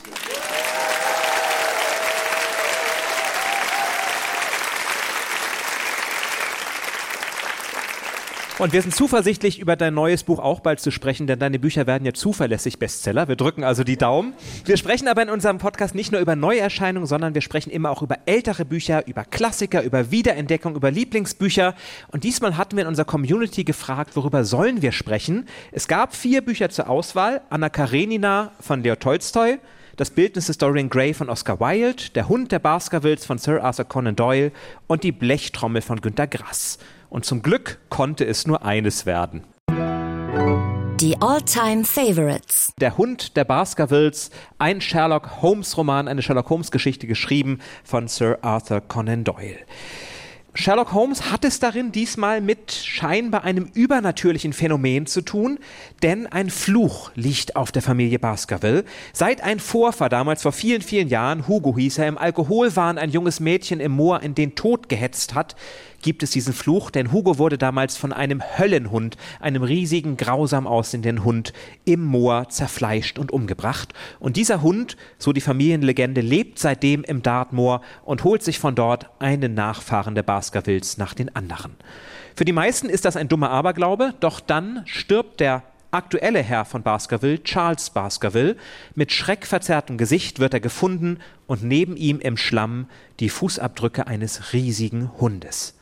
[8.61, 11.87] Und wir sind zuversichtlich, über dein neues Buch auch bald zu sprechen, denn deine Bücher
[11.87, 13.27] werden ja zuverlässig Bestseller.
[13.27, 14.35] Wir drücken also die Daumen.
[14.67, 18.03] Wir sprechen aber in unserem Podcast nicht nur über Neuerscheinungen, sondern wir sprechen immer auch
[18.03, 21.75] über ältere Bücher, über Klassiker, über Wiederentdeckung, über Lieblingsbücher.
[22.09, 25.49] Und diesmal hatten wir in unserer Community gefragt, worüber sollen wir sprechen.
[25.73, 27.41] Es gab vier Bücher zur Auswahl.
[27.49, 29.59] Anna Karenina von Leo Tolstoi,
[29.97, 33.87] das Bildnis des Dorian Gray von Oscar Wilde, Der Hund der Baskervilles von Sir Arthur
[33.87, 34.53] Conan Doyle
[34.87, 36.79] und die Blechtrommel von Günter Grass.
[37.11, 39.45] Und zum Glück konnte es nur eines werden.
[41.01, 42.73] Die All-Time Favorites.
[42.81, 48.39] Der Hund der Baskervilles, ein Sherlock Holmes Roman, eine Sherlock Holmes Geschichte geschrieben von Sir
[48.43, 49.59] Arthur Conan Doyle.
[50.53, 55.61] Sherlock Holmes hat es darin diesmal mit scheinbar einem übernatürlichen Phänomen zu tun,
[56.03, 58.85] denn ein Fluch liegt auf der Familie Baskerville.
[59.13, 63.39] Seit ein Vorfahr damals vor vielen, vielen Jahren, Hugo hieß er, im Alkoholwahn ein junges
[63.39, 65.55] Mädchen im Moor in den Tod gehetzt hat,
[66.03, 71.25] gibt es diesen Fluch, denn Hugo wurde damals von einem Höllenhund, einem riesigen, grausam aussehenden
[71.25, 71.53] Hund,
[71.85, 73.93] im Moor zerfleischt und umgebracht.
[74.19, 79.11] Und dieser Hund, so die Familienlegende, lebt seitdem im Dartmoor und holt sich von dort
[79.19, 81.77] einen Nachfahren der Baskervilles nach den anderen.
[82.35, 86.83] Für die meisten ist das ein dummer Aberglaube, doch dann stirbt der aktuelle Herr von
[86.83, 88.57] Baskerville, Charles Baskerville.
[88.95, 92.87] Mit schreckverzerrtem Gesicht wird er gefunden und neben ihm im Schlamm
[93.19, 95.80] die Fußabdrücke eines riesigen Hundes.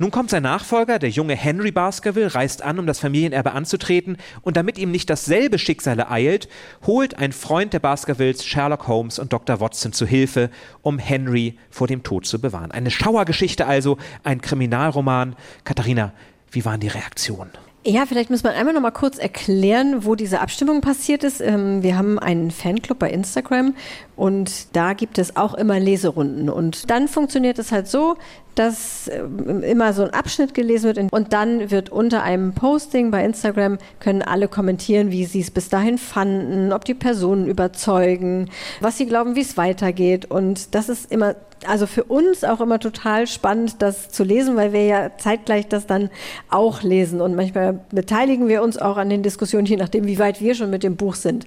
[0.00, 4.56] Nun kommt sein Nachfolger, der junge Henry Baskerville, reist an, um das Familienerbe anzutreten, und
[4.56, 6.48] damit ihm nicht dasselbe Schicksal ereilt,
[6.86, 9.60] holt ein Freund der Baskervilles Sherlock Holmes und Dr.
[9.60, 10.50] Watson zu Hilfe,
[10.82, 12.70] um Henry vor dem Tod zu bewahren.
[12.70, 15.34] Eine Schauergeschichte also, ein Kriminalroman.
[15.64, 16.12] Katharina,
[16.52, 17.50] wie waren die Reaktionen?
[17.84, 21.40] Ja, vielleicht muss man einmal noch mal kurz erklären, wo diese Abstimmung passiert ist.
[21.40, 23.74] Ähm, wir haben einen Fanclub bei Instagram
[24.18, 26.50] und da gibt es auch immer Leserunden.
[26.50, 28.16] Und dann funktioniert es halt so,
[28.56, 33.24] dass ähm, immer so ein Abschnitt gelesen wird und dann wird unter einem Posting bei
[33.24, 38.50] Instagram können alle kommentieren, wie sie es bis dahin fanden, ob die Personen überzeugen,
[38.80, 40.24] was sie glauben, wie es weitergeht.
[40.24, 44.72] Und das ist immer also für uns auch immer total spannend, das zu lesen, weil
[44.72, 46.08] wir ja zeitgleich das dann
[46.50, 47.20] auch lesen.
[47.20, 50.70] Und manchmal beteiligen wir uns auch an den Diskussionen, je nachdem, wie weit wir schon
[50.70, 51.46] mit dem Buch sind.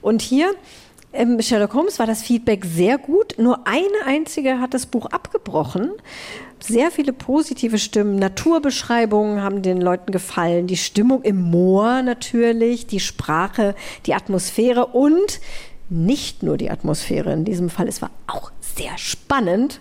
[0.00, 0.52] Und hier
[1.12, 3.34] im Sherlock Holmes war das Feedback sehr gut.
[3.38, 5.90] Nur eine einzige hat das Buch abgebrochen.
[6.58, 8.16] Sehr viele positive Stimmen.
[8.16, 10.66] Naturbeschreibungen haben den Leuten gefallen.
[10.66, 13.74] Die Stimmung im Moor natürlich, die Sprache,
[14.06, 15.40] die Atmosphäre und
[15.92, 17.86] nicht nur die Atmosphäre in diesem Fall.
[17.86, 19.80] Es war auch sehr spannend,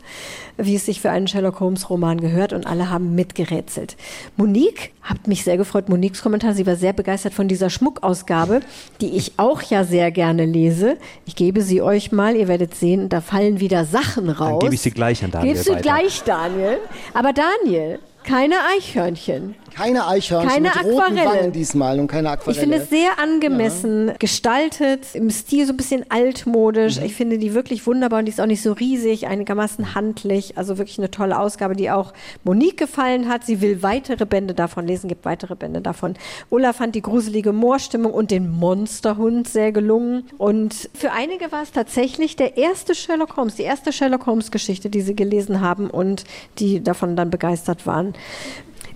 [0.57, 3.95] wie es sich für einen Sherlock Holmes Roman gehört und alle haben mitgerätselt.
[4.35, 8.59] Monique, hat mich sehr gefreut, Moniques Kommentar, sie war sehr begeistert von dieser Schmuckausgabe,
[8.99, 10.97] die ich auch ja sehr gerne lese.
[11.25, 14.49] Ich gebe sie euch mal, ihr werdet sehen, da fallen wieder Sachen raus.
[14.49, 16.77] Dann gebe ich sie gleich an Daniel Gibst du gleich, Daniel.
[17.13, 19.55] Aber Daniel, keine Eichhörnchen.
[19.73, 21.21] Keine Eichhörnchen keine mit Aquarelle.
[21.21, 22.53] roten Wangen diesmal und keine Aquarelle.
[22.53, 24.13] Ich finde es sehr angemessen ja.
[24.19, 26.99] gestaltet, im Stil so ein bisschen altmodisch.
[26.99, 27.05] Mhm.
[27.05, 30.57] Ich finde die wirklich wunderbar und die ist auch nicht so riesig, einigermaßen handlich.
[30.57, 32.13] Also wirklich eine tolle Ausgabe, die auch
[32.43, 33.45] Monique gefallen hat.
[33.45, 36.15] Sie will weitere Bände davon lesen, gibt weitere Bände davon.
[36.49, 40.25] Ulla fand die gruselige Moorstimmung und den Monsterhund sehr gelungen.
[40.37, 44.89] Und für einige war es tatsächlich der erste Sherlock Holmes, die erste Sherlock Holmes Geschichte,
[44.89, 46.25] die sie gelesen haben und
[46.59, 48.10] die davon dann begeistert waren.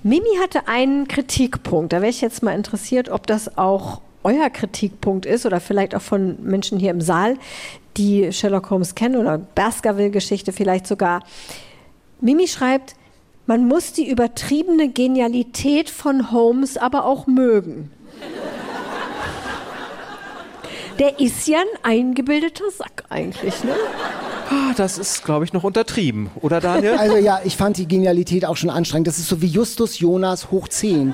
[0.04, 1.94] Mimi hatte einen Kritikpunkt.
[1.94, 6.02] Da wäre ich jetzt mal interessiert, ob das auch euer Kritikpunkt ist oder vielleicht auch
[6.02, 7.38] von Menschen hier im Saal,
[7.98, 11.24] die Sherlock Holmes kennen oder Baskerville-Geschichte vielleicht sogar.
[12.22, 12.96] Mimi schreibt,
[13.46, 17.92] man muss die übertriebene Genialität von Holmes aber auch mögen.
[21.00, 23.74] Der ist ja ein eingebildeter Sack eigentlich, ne?
[24.50, 26.94] Ah, das ist, glaube ich, noch untertrieben, oder Daniel?
[26.98, 29.08] Also ja, ich fand die Genialität auch schon anstrengend.
[29.08, 31.14] Das ist so wie Justus Jonas hoch 10.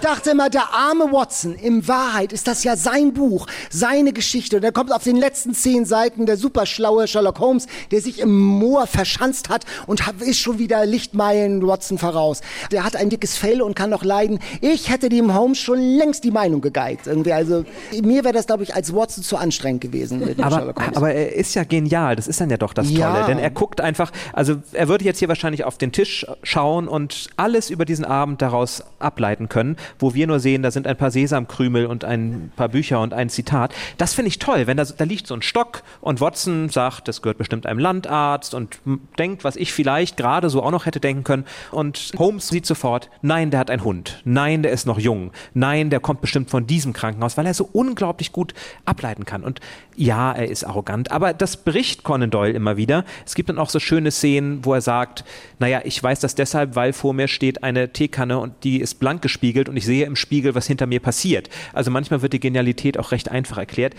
[0.00, 4.58] Ich dachte immer, der arme Watson, in Wahrheit ist das ja sein Buch, seine Geschichte.
[4.58, 8.38] Und er kommt auf den letzten zehn Seiten der superschlaue Sherlock Holmes, der sich im
[8.38, 12.42] Moor verschanzt hat und ist schon wieder Lichtmeilen Watson voraus.
[12.70, 14.38] Der hat ein dickes Fell und kann noch leiden.
[14.60, 17.08] Ich hätte dem Holmes schon längst die Meinung gegeigt.
[17.08, 17.32] Irgendwie.
[17.32, 17.64] Also
[18.00, 20.74] mir wäre das, glaube ich, als Watson zu anstrengend gewesen aber.
[20.94, 22.14] Aber er ist ja genial.
[22.14, 23.00] Das ist dann ja doch das Tolle.
[23.00, 23.26] Ja.
[23.26, 27.30] Denn er guckt einfach, also er würde jetzt hier wahrscheinlich auf den Tisch schauen und
[27.36, 31.10] alles über diesen Abend daraus ableiten können wo wir nur sehen, da sind ein paar
[31.10, 33.74] Sesamkrümel und ein paar Bücher und ein Zitat.
[33.96, 37.22] Das finde ich toll, wenn da, da liegt so ein Stock und Watson sagt, das
[37.22, 38.78] gehört bestimmt einem Landarzt und
[39.18, 41.44] denkt, was ich vielleicht gerade so auch noch hätte denken können.
[41.70, 44.20] Und Holmes sieht sofort, nein, der hat einen Hund.
[44.24, 45.32] Nein, der ist noch jung.
[45.54, 49.44] Nein, der kommt bestimmt von diesem Krankenhaus, weil er so unglaublich gut ableiten kann.
[49.44, 49.60] Und
[49.96, 53.04] ja, er ist arrogant, aber das bricht Conan Doyle immer wieder.
[53.26, 55.24] Es gibt dann auch so schöne Szenen, wo er sagt,
[55.58, 59.22] naja, ich weiß das deshalb, weil vor mir steht eine Teekanne und die ist blank
[59.22, 61.48] gespiegelt und ich sehe im Spiegel, was hinter mir passiert.
[61.72, 63.94] Also manchmal wird die Genialität auch recht einfach erklärt.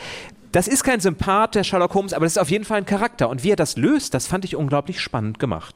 [0.51, 3.29] Das ist kein Sympath, der Sherlock Holmes, aber das ist auf jeden Fall ein Charakter.
[3.29, 5.75] Und wie er das löst, das fand ich unglaublich spannend gemacht.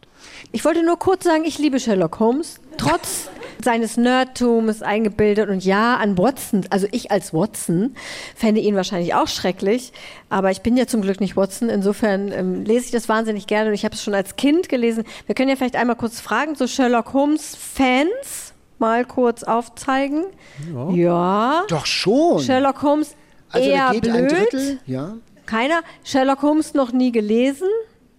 [0.52, 3.30] Ich wollte nur kurz sagen, ich liebe Sherlock Holmes, trotz
[3.64, 7.96] seines Nerdtums eingebildet und ja, an Watson, also ich als Watson
[8.36, 9.94] fände ihn wahrscheinlich auch schrecklich,
[10.30, 13.70] aber ich bin ja zum Glück nicht Watson, insofern ähm, lese ich das wahnsinnig gerne
[13.70, 15.04] und ich habe es schon als Kind gelesen.
[15.28, 18.43] Wir können ja vielleicht einmal kurz fragen, so Sherlock Holmes Fans
[18.84, 20.26] mal kurz aufzeigen.
[20.74, 20.90] Ja.
[20.92, 21.64] ja.
[21.70, 22.42] Doch schon.
[22.42, 23.16] Sherlock Holmes
[23.50, 24.16] also eher geht blöd.
[24.16, 25.14] ein Drittel, ja.
[25.46, 25.84] Keiner.
[26.04, 27.70] Sherlock Holmes noch nie gelesen.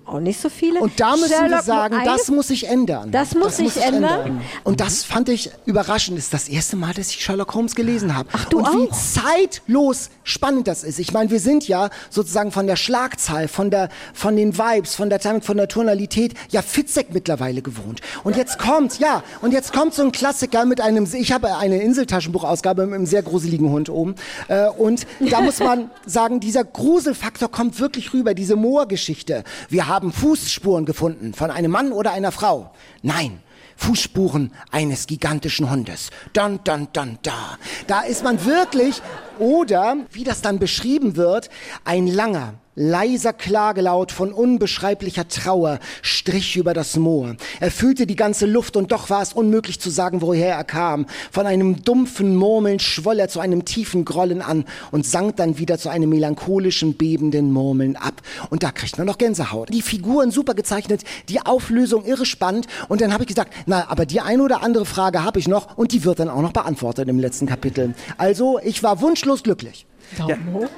[0.06, 0.80] Auch nicht so viele.
[0.80, 3.10] Und da müssen Sherlock wir sagen, das muss sich ändern.
[3.10, 4.42] Das muss sich ändern.
[4.62, 6.18] Und das fand ich überraschend.
[6.18, 8.28] Das ist das erste Mal, dass ich Sherlock Holmes gelesen habe.
[8.32, 8.96] Ach, du Und wie auch?
[8.96, 10.98] zeitlos spannend das ist.
[10.98, 15.08] Ich meine, wir sind ja sozusagen von der Schlagzahl, von der, von den Vibes, von
[15.08, 18.02] der Timing, von der Tonalität, ja Fitzek mittlerweile gewohnt.
[18.24, 21.80] Und jetzt kommt, ja, und jetzt kommt so ein Klassiker mit einem, ich habe eine
[21.82, 24.16] Inseltaschenbuchausgabe mit einem sehr gruseligen Hund oben.
[24.48, 29.44] Äh, und da muss man sagen, dieser Gruselfaktor kommt wirklich rüber, diese Moorgeschichte.
[29.70, 32.72] Wir haben Fußspuren gefunden von einem Mann oder einer Frau.
[33.02, 33.40] Nein.
[33.76, 36.10] Fußspuren eines gigantischen Hundes.
[36.32, 37.58] Dun, dun, dun, da.
[37.86, 39.02] Da ist man wirklich,
[39.38, 41.50] oder wie das dann beschrieben wird,
[41.84, 47.36] ein langer, Leiser Klagelaut von unbeschreiblicher Trauer strich über das Moor.
[47.60, 51.06] Er füllte die ganze Luft und doch war es unmöglich zu sagen, woher er kam.
[51.30, 55.78] Von einem dumpfen Murmeln schwoll er zu einem tiefen Grollen an und sank dann wieder
[55.78, 58.22] zu einem melancholischen, bebenden Murmeln ab.
[58.50, 59.68] Und da kriegt man noch Gänsehaut.
[59.72, 62.66] Die Figuren super gezeichnet, die Auflösung irre spannend.
[62.88, 65.78] Und dann habe ich gesagt, na, aber die eine oder andere Frage habe ich noch
[65.78, 67.94] und die wird dann auch noch beantwortet im letzten Kapitel.
[68.16, 69.86] Also, ich war wunschlos glücklich.
[70.18, 70.68] Daumen hoch.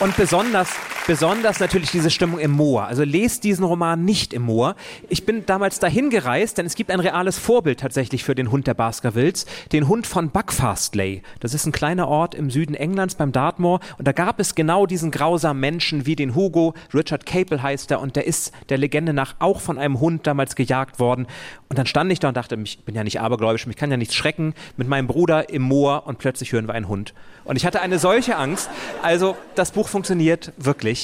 [0.00, 0.68] Und besonders,
[1.08, 2.84] besonders natürlich diese Stimmung im Moor.
[2.84, 4.76] Also lest diesen Roman nicht im Moor.
[5.08, 8.66] Ich bin damals dahin gereist, denn es gibt ein reales Vorbild tatsächlich für den Hund
[8.66, 11.22] der Baskervilles, den Hund von Buckfastley.
[11.40, 14.84] Das ist ein kleiner Ort im Süden Englands beim Dartmoor und da gab es genau
[14.84, 16.74] diesen grausamen Menschen wie den Hugo.
[16.92, 20.56] Richard Capel heißt er und der ist der Legende nach auch von einem Hund damals
[20.56, 21.26] gejagt worden.
[21.70, 23.96] Und dann stand ich da und dachte, ich bin ja nicht abergläubisch, mich kann ja
[23.96, 27.14] nichts schrecken, mit meinem Bruder im Moor und plötzlich hören wir einen Hund.
[27.44, 28.68] Und ich hatte eine solche Angst.
[29.02, 30.97] Also das Buch funktioniert wirklich.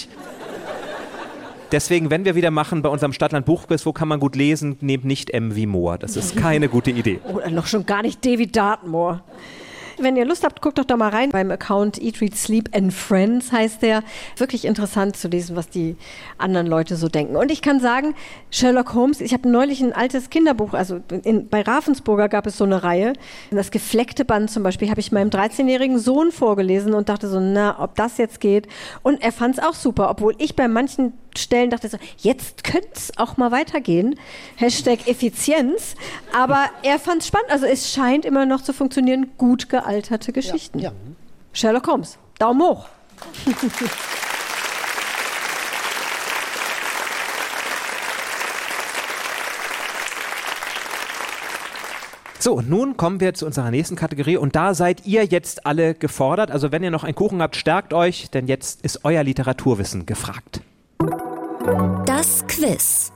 [1.73, 5.05] Deswegen, wenn wir wieder machen bei unserem Stadtland Buchquiz, wo kann man gut lesen, nehmt
[5.05, 5.99] nicht M wie Moor.
[5.99, 7.21] Das ist keine gute Idee.
[7.25, 9.25] Oder noch schon gar nicht David Dartmoor.
[10.05, 12.93] Wenn ihr Lust habt, guckt doch da mal rein beim Account Eat, Read, Sleep and
[12.93, 14.03] Friends heißt der.
[14.37, 15.97] Wirklich interessant zu lesen, was die
[16.37, 17.37] anderen Leute so denken.
[17.37, 18.15] Und ich kann sagen,
[18.51, 22.65] Sherlock Holmes, ich habe neulich ein altes Kinderbuch, also in, bei Ravensburger gab es so
[22.65, 23.15] eine Reihe.
[23.51, 27.83] Das gefleckte Band zum Beispiel habe ich meinem 13-jährigen Sohn vorgelesen und dachte so, na,
[27.83, 28.69] ob das jetzt geht.
[29.03, 32.89] Und er fand es auch super, obwohl ich bei manchen Stellen dachte so, jetzt könnte
[32.95, 34.19] es auch mal weitergehen.
[34.57, 35.95] Hashtag Effizienz.
[36.33, 37.51] Aber er fand es spannend.
[37.51, 39.33] Also es scheint immer noch zu funktionieren.
[39.39, 40.79] Gut gealterte Geschichten.
[40.79, 40.93] Ja.
[41.53, 42.19] Sherlock Holmes.
[42.39, 42.89] Daumen hoch.
[52.45, 55.95] So, und nun kommen wir zu unserer nächsten Kategorie und da seid ihr jetzt alle
[55.95, 56.51] gefordert.
[56.51, 60.61] Also wenn ihr noch einen Kuchen habt, stärkt euch, denn jetzt ist euer Literaturwissen gefragt.
[61.65, 63.11] Das Quiz.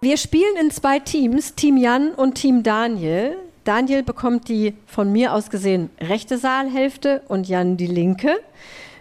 [0.00, 3.36] Wir spielen in zwei Teams, Team Jan und Team Daniel.
[3.64, 8.38] Daniel bekommt die von mir aus gesehen rechte Saalhälfte und Jan die linke.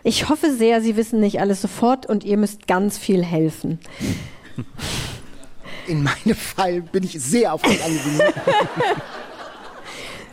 [0.01, 3.80] Ich hoffe sehr, Sie wissen nicht alles sofort und ihr müsst ganz viel helfen.
[5.88, 8.21] In meinem Fall bin ich sehr auf euch angewiesen.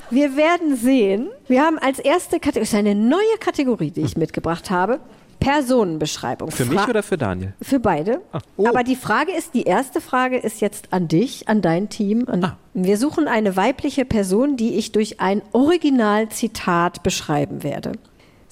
[0.08, 1.28] Wir werden sehen.
[1.46, 5.00] Wir haben als erste Kategorie, das ist eine neue Kategorie, die ich mitgebracht habe.
[5.40, 6.50] Personenbeschreibung.
[6.50, 7.54] Für mich Fra- oder für Daniel?
[7.60, 8.20] Für beide.
[8.56, 8.68] Oh.
[8.68, 12.26] Aber die Frage ist, die erste Frage ist jetzt an dich, an dein Team.
[12.28, 12.56] An Ah.
[12.74, 17.92] Wir suchen eine weibliche Person, die ich durch ein Originalzitat beschreiben werde.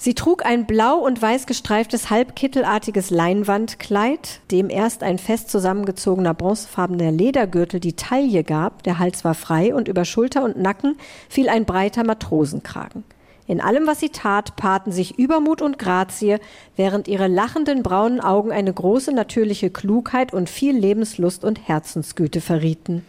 [0.01, 7.11] Sie trug ein blau und weiß gestreiftes, halbkittelartiges Leinwandkleid, dem erst ein fest zusammengezogener bronzefarbener
[7.11, 10.95] Ledergürtel die Taille gab, der Hals war frei und über Schulter und Nacken
[11.27, 13.03] fiel ein breiter Matrosenkragen.
[13.49, 16.37] In allem, was sie tat, paarten sich Übermut und Grazie,
[16.75, 23.03] während ihre lachenden braunen Augen eine große natürliche Klugheit und viel Lebenslust und Herzensgüte verrieten.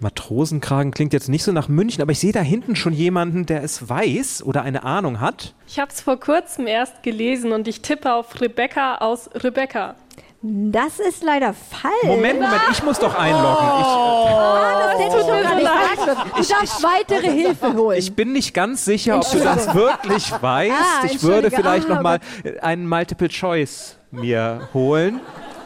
[0.00, 3.62] Matrosenkragen klingt jetzt nicht so nach München, aber ich sehe da hinten schon jemanden, der
[3.62, 5.54] es weiß oder eine Ahnung hat.
[5.68, 9.94] Ich habe es vor kurzem erst gelesen und ich tippe auf Rebecca aus Rebecca.
[10.46, 11.94] Das ist leider falsch.
[12.04, 13.44] Moment, Moment, ich muss doch einloggen.
[13.66, 16.20] Ah, das hätte ich doch gar nicht sagen.
[16.36, 17.98] Du darfst weitere Hilfe holen.
[17.98, 20.74] Ich, ich bin nicht ganz sicher, ob du das wirklich weißt.
[20.74, 22.20] Ah, ich würde vielleicht Ah, noch mal
[22.60, 25.20] einen Multiple Choice mir holen.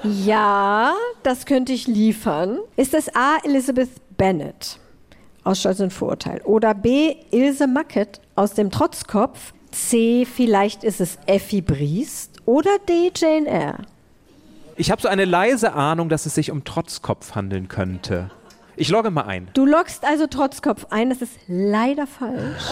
[0.05, 2.59] ja, das könnte ich liefern.
[2.77, 3.39] Ist es A.
[3.43, 4.79] Elizabeth Bennet
[5.43, 7.17] aus Stolz und Vorurteil oder B.
[7.33, 9.53] Ilse Mackett aus dem Trotzkopf?
[9.73, 10.25] C.
[10.25, 13.11] Vielleicht ist es Effi Briest oder D.
[13.17, 13.79] Jane Eyre?
[14.81, 18.31] Ich habe so eine leise Ahnung, dass es sich um Trotzkopf handeln könnte.
[18.77, 19.49] Ich logge mal ein.
[19.53, 22.63] Du loggst also Trotzkopf ein, das ist leider falsch.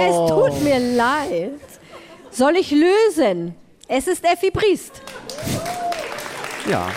[0.00, 1.60] Es tut mir leid.
[2.30, 3.54] Soll ich lösen?
[3.86, 5.02] Es ist Effi Briest.
[6.70, 6.88] Ja.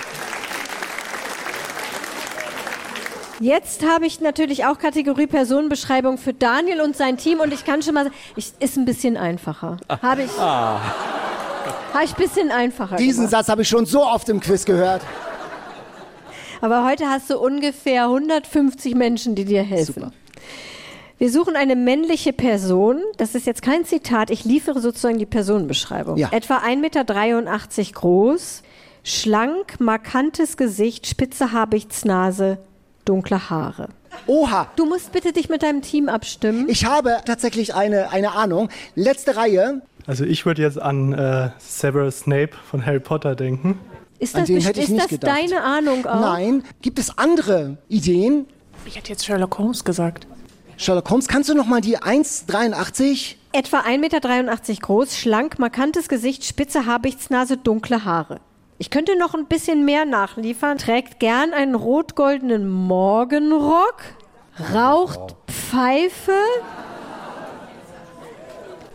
[3.40, 7.84] Jetzt habe ich natürlich auch Kategorie Personenbeschreibung für Daniel und sein Team und ich kann
[7.84, 9.78] schon mal sagen, ich, ist ein bisschen einfacher.
[9.90, 10.82] Habe ich, habe
[12.04, 13.32] ich ein bisschen einfacher Diesen gemacht.
[13.32, 15.02] Satz habe ich schon so oft im Quiz gehört.
[16.62, 19.94] Aber heute hast du ungefähr 150 Menschen, die dir helfen.
[19.94, 20.12] Super.
[21.20, 23.02] Wir suchen eine männliche Person.
[23.18, 24.30] Das ist jetzt kein Zitat.
[24.30, 26.18] Ich liefere sozusagen die Personenbeschreibung.
[26.18, 26.30] Ja.
[26.32, 28.64] Etwa 1,83 Meter groß,
[29.04, 32.60] schlank, markantes Gesicht, spitze Habichtsnase,
[33.08, 33.90] dunkle Haare.
[34.26, 36.68] Oha, Du musst bitte dich mit deinem Team abstimmen.
[36.70, 38.70] ich habe tatsächlich eine, eine Ahnung.
[38.96, 39.82] Letzte Reihe.
[40.08, 43.80] Also ich würde jetzt an äh, Severus Snape von Harry Potter denken.
[44.20, 45.38] Ist An das, den best- hätte ich ist nicht das gedacht.
[45.38, 46.20] deine Ahnung auch?
[46.22, 46.64] Nein.
[46.82, 48.46] Gibt es andere Ideen?
[48.86, 50.26] Ich hätte jetzt Sherlock Holmes gesagt.
[50.78, 53.36] Sherlock Holmes, kannst du noch mal die 1,83?
[53.52, 58.40] Etwa 1,83 Meter groß, schlank, markantes Gesicht, spitze Habichtsnase, dunkle Haare.
[58.80, 60.78] Ich könnte noch ein bisschen mehr nachliefern.
[60.78, 63.98] Trägt gern einen rot-goldenen Morgenrock,
[64.74, 66.32] raucht Pfeife.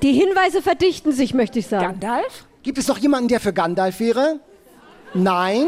[0.03, 2.01] Die Hinweise verdichten sich, möchte ich sagen.
[2.01, 2.45] Gandalf?
[2.63, 4.41] Gibt es noch jemanden, der für Gandalf wäre?
[5.15, 5.67] Nein.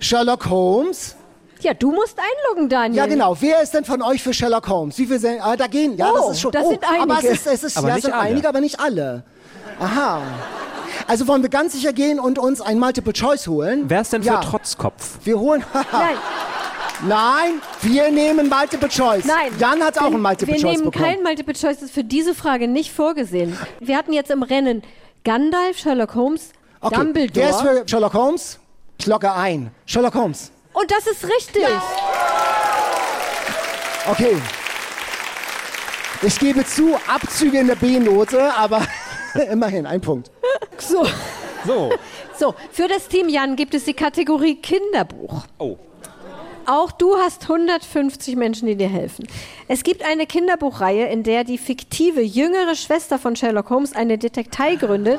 [0.00, 1.16] Sherlock Holmes?
[1.60, 2.98] Ja, du musst einloggen, Daniel.
[2.98, 3.36] Ja, genau.
[3.40, 4.96] Wer ist denn von euch für Sherlock Holmes?
[4.98, 7.18] Wie viele sind, ah, da gehen, ja, Oh, das ist schon, das sind aber es
[7.18, 7.28] einige.
[7.34, 8.22] ist, es ist, Aber ja, sind alle.
[8.22, 9.24] einige, aber nicht alle.
[9.80, 10.22] Aha.
[11.06, 13.84] Also wollen wir ganz sicher gehen und uns ein Multiple Choice holen?
[13.88, 14.40] Wer ist denn ja.
[14.40, 15.18] für Trotzkopf?
[15.24, 16.16] Wir holen, Nein,
[17.06, 19.24] nein, wir nehmen Multiple Choice.
[19.24, 19.52] nein.
[19.58, 21.04] Jan hat auch wir, ein Multiple Wir Choice nehmen bekommen.
[21.04, 23.56] kein Multiple Choice, das ist für diese Frage nicht vorgesehen.
[23.80, 24.82] Wir hatten jetzt im Rennen
[25.24, 26.50] Gandalf, Sherlock Holmes,
[26.80, 26.94] okay.
[26.96, 27.34] Dumbledore.
[27.34, 28.58] Wer ist für Sherlock Holmes?
[28.98, 29.70] Ich logge ein.
[29.86, 30.50] Sherlock Holmes.
[30.72, 31.64] Und das ist richtig.
[34.10, 34.36] Okay.
[36.22, 38.82] Ich gebe zu, Abzüge in der B-Note, aber
[39.50, 40.30] immerhin, ein Punkt.
[40.78, 41.04] So.
[41.66, 41.90] So.
[42.36, 45.44] so, für das Team Jan gibt es die Kategorie Kinderbuch.
[45.58, 45.76] Oh.
[46.70, 49.26] Auch du hast 150 Menschen, die dir helfen.
[49.68, 54.74] Es gibt eine Kinderbuchreihe, in der die fiktive jüngere Schwester von Sherlock Holmes eine Detektei
[54.74, 55.18] gründet,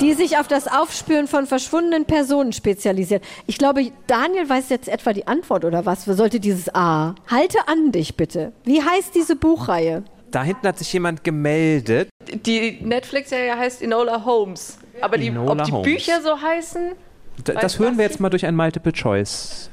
[0.00, 3.24] die sich auf das Aufspüren von verschwundenen Personen spezialisiert.
[3.48, 6.04] Ich glaube, Daniel weiß jetzt etwa die Antwort oder was?
[6.04, 7.16] Sollte dieses A?
[7.26, 8.52] Halte an dich bitte.
[8.62, 10.04] Wie heißt diese Buchreihe?
[10.36, 12.10] Da hinten hat sich jemand gemeldet.
[12.44, 14.76] Die Netflix-Serie heißt Enola Holmes.
[15.00, 15.90] Aber die, Enola ob die Holmes.
[15.90, 16.92] Bücher so heißen?
[17.38, 17.96] D das hören was?
[17.96, 19.70] wir jetzt mal durch ein Multiple Choice.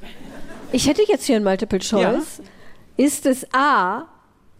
[0.71, 2.41] Ich hätte jetzt hier ein Multiple Choice.
[2.95, 4.03] Ist es A.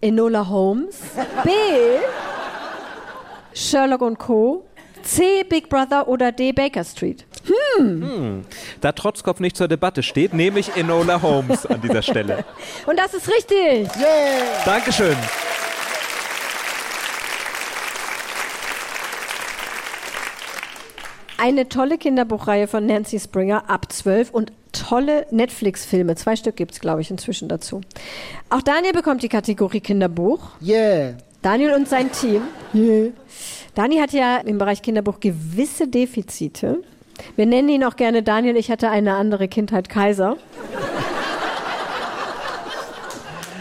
[0.02, 0.98] Enola Holmes,
[1.42, 1.50] B.
[3.54, 4.66] Sherlock und Co.,
[5.02, 5.42] C.
[5.44, 6.52] Big Brother oder D.
[6.52, 7.24] Baker Street?
[8.82, 12.44] Da Trotzkopf nicht zur Debatte steht, nehme ich Enola Holmes an dieser Stelle.
[12.86, 13.88] Und das ist richtig.
[14.66, 15.16] Dankeschön.
[21.36, 26.14] Eine tolle Kinderbuchreihe von Nancy Springer ab 12 und tolle Netflix-Filme.
[26.16, 27.80] Zwei Stück gibt es, glaube ich, inzwischen dazu.
[28.50, 30.40] Auch Daniel bekommt die Kategorie Kinderbuch.
[30.62, 31.14] Yeah.
[31.42, 32.42] Daniel und sein Team.
[32.74, 33.10] Yeah.
[33.74, 36.82] Dani hat ja im Bereich Kinderbuch gewisse Defizite.
[37.36, 40.36] Wir nennen ihn auch gerne Daniel, ich hatte eine andere Kindheit Kaiser.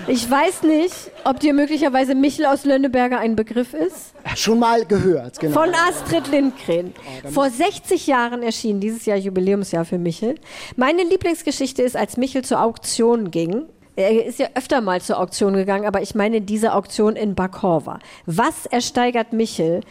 [0.07, 0.93] Ich weiß nicht,
[1.23, 4.13] ob dir möglicherweise Michel aus Lönneberger ein Begriff ist.
[4.35, 5.53] Schon mal gehört, genau.
[5.53, 6.93] Von Astrid Lindgren.
[7.31, 10.35] Vor 60 Jahren erschien dieses Jahr Jubiläumsjahr für Michel.
[10.75, 13.67] Meine Lieblingsgeschichte ist, als Michel zur Auktion ging.
[13.95, 17.99] Er ist ja öfter mal zur Auktion gegangen, aber ich meine diese Auktion in Bakorva.
[18.25, 19.81] Was ersteigert Michel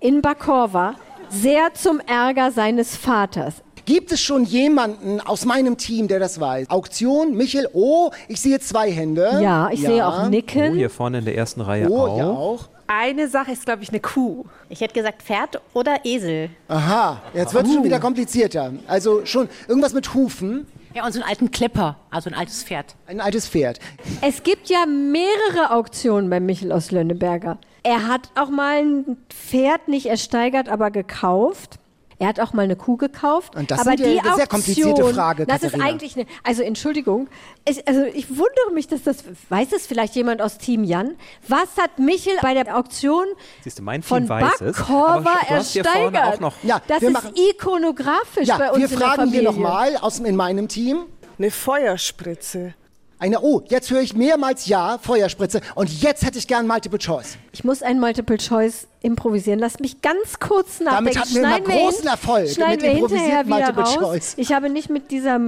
[0.00, 0.94] in Bakorva
[1.28, 3.62] sehr zum Ärger seines Vaters?
[3.86, 6.68] Gibt es schon jemanden aus meinem Team, der das weiß?
[6.70, 9.40] Auktion, Michel, oh, ich sehe zwei Hände.
[9.42, 10.74] Ja, ich sehe auch Oh, Nicken.
[10.74, 12.18] hier vorne in der ersten Reihe Oh, auch.
[12.18, 12.68] ja auch.
[12.86, 14.44] Eine Sache ist, glaube ich, eine Kuh.
[14.68, 16.50] Ich hätte gesagt Pferd oder Esel.
[16.66, 18.72] Aha, jetzt wird es schon wieder komplizierter.
[18.88, 22.96] Also schon irgendwas mit Hufen, Ja, und so einen alten Klepper, also ein altes Pferd.
[23.06, 23.78] ein altes Pferd.
[24.22, 27.58] Es gibt ja mehrere Auktionen bei Michel aus Lönneberger.
[27.84, 31.78] Er hat auch mal ein Pferd nicht ersteigert, aber gekauft.
[32.20, 33.56] Er hat auch mal eine Kuh gekauft.
[33.56, 35.86] Und das aber die eine sehr komplizierte Auktion- Frage, Das ist Katharina.
[35.88, 37.28] eigentlich eine, also Entschuldigung,
[37.66, 41.16] ich, also ich wundere mich, dass das, weiß es vielleicht jemand aus Team Jan?
[41.48, 43.24] Was hat Michel bei der Auktion
[43.64, 44.76] Siehst du, mein von weiß es.
[44.76, 46.16] Hier vorne ersteigert?
[46.34, 46.54] auch noch.
[46.62, 49.42] Ja, das ist machen- ikonografisch bei Ja, uns wir in der fragen hier Familie.
[49.42, 51.06] nochmal aus in meinem Team.
[51.38, 52.74] Eine Feuerspritze.
[53.20, 55.60] Eine, oh, jetzt höre ich mehrmals Ja, Feuerspritze.
[55.74, 57.36] Und jetzt hätte ich gern Multiple Choice.
[57.52, 59.58] Ich muss ein Multiple Choice improvisieren.
[59.60, 61.04] Lass mich ganz kurz nachdenken.
[61.04, 63.94] Damit hatten wir immer großen hin- Erfolg Schneiden mit wir hinterher improvisierten wieder Multiple raus.
[63.94, 64.34] Choice.
[64.38, 65.38] Ich habe nicht mit dieser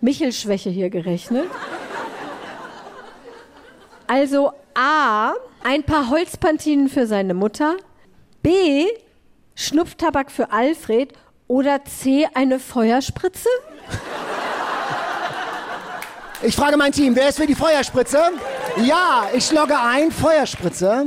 [0.00, 1.46] Michel-Schwäche hier gerechnet.
[4.06, 5.32] Also A,
[5.64, 7.74] ein paar Holzpantinen für seine Mutter.
[8.42, 8.86] B,
[9.56, 11.12] Schnupftabak für Alfred.
[11.48, 13.48] Oder C, eine Feuerspritze?
[16.42, 18.18] Ich frage mein Team, wer ist für die Feuerspritze?
[18.76, 21.06] Ja, ich logge ein, Feuerspritze.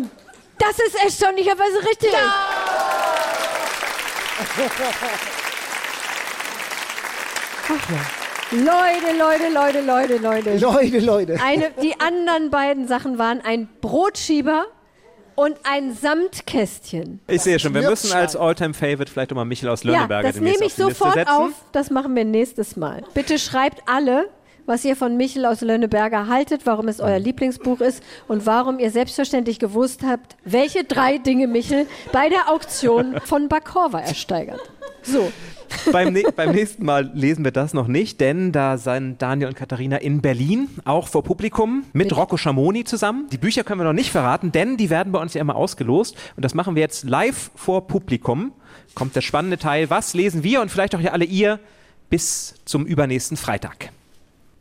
[0.57, 2.09] Das ist erstaunlicherweise richtig.
[7.63, 8.57] Ach ja.
[8.57, 10.57] Leute, Leute, Leute, Leute, Leute.
[10.57, 11.39] Leute, Leute.
[11.41, 14.65] Eine, die anderen beiden Sachen waren ein Brotschieber
[15.35, 17.21] und ein Samtkästchen.
[17.27, 20.35] Ich sehe schon, wir müssen als Alltime Favorite vielleicht immer Michel aus Ja, Lönneberger das
[20.35, 21.51] demnächst nehme ich sofort auf.
[21.71, 23.03] Das machen wir nächstes Mal.
[23.13, 24.27] Bitte schreibt alle
[24.65, 28.91] was ihr von Michel aus Lönneberger haltet, warum es euer Lieblingsbuch ist und warum ihr
[28.91, 34.61] selbstverständlich gewusst habt, welche drei Dinge Michel bei der Auktion von Bakorva ersteigert.
[35.03, 35.31] So.
[35.91, 39.55] beim, ne beim, nächsten Mal lesen wir das noch nicht, denn da sind Daniel und
[39.55, 43.27] Katharina in Berlin, auch vor Publikum, mit Rocco Schamoni zusammen.
[43.31, 46.15] Die Bücher können wir noch nicht verraten, denn die werden bei uns ja immer ausgelost.
[46.35, 48.51] Und das machen wir jetzt live vor Publikum.
[48.93, 49.89] Kommt der spannende Teil.
[49.89, 51.59] Was lesen wir und vielleicht auch ja alle ihr
[52.09, 53.91] bis zum übernächsten Freitag?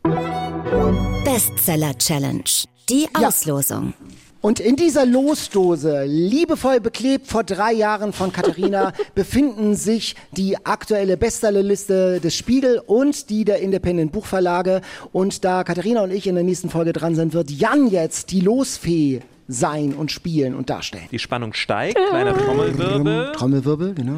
[0.03, 2.43] Bestseller Challenge.
[2.89, 3.93] Die Auslosung.
[3.99, 4.07] Ja.
[4.41, 11.15] Und in dieser Losdose, liebevoll beklebt vor drei Jahren von Katharina, befinden sich die aktuelle
[11.15, 14.81] Bestsellerliste des Spiegel und die der Independent Buchverlage.
[15.11, 18.41] Und da Katharina und ich in der nächsten Folge dran sind, wird Jan jetzt die
[18.41, 21.07] Losfee sein und spielen und darstellen.
[21.11, 23.33] Die Spannung steigt, kleiner Trommelwirbel.
[23.33, 24.17] Trommelwirbel, genau.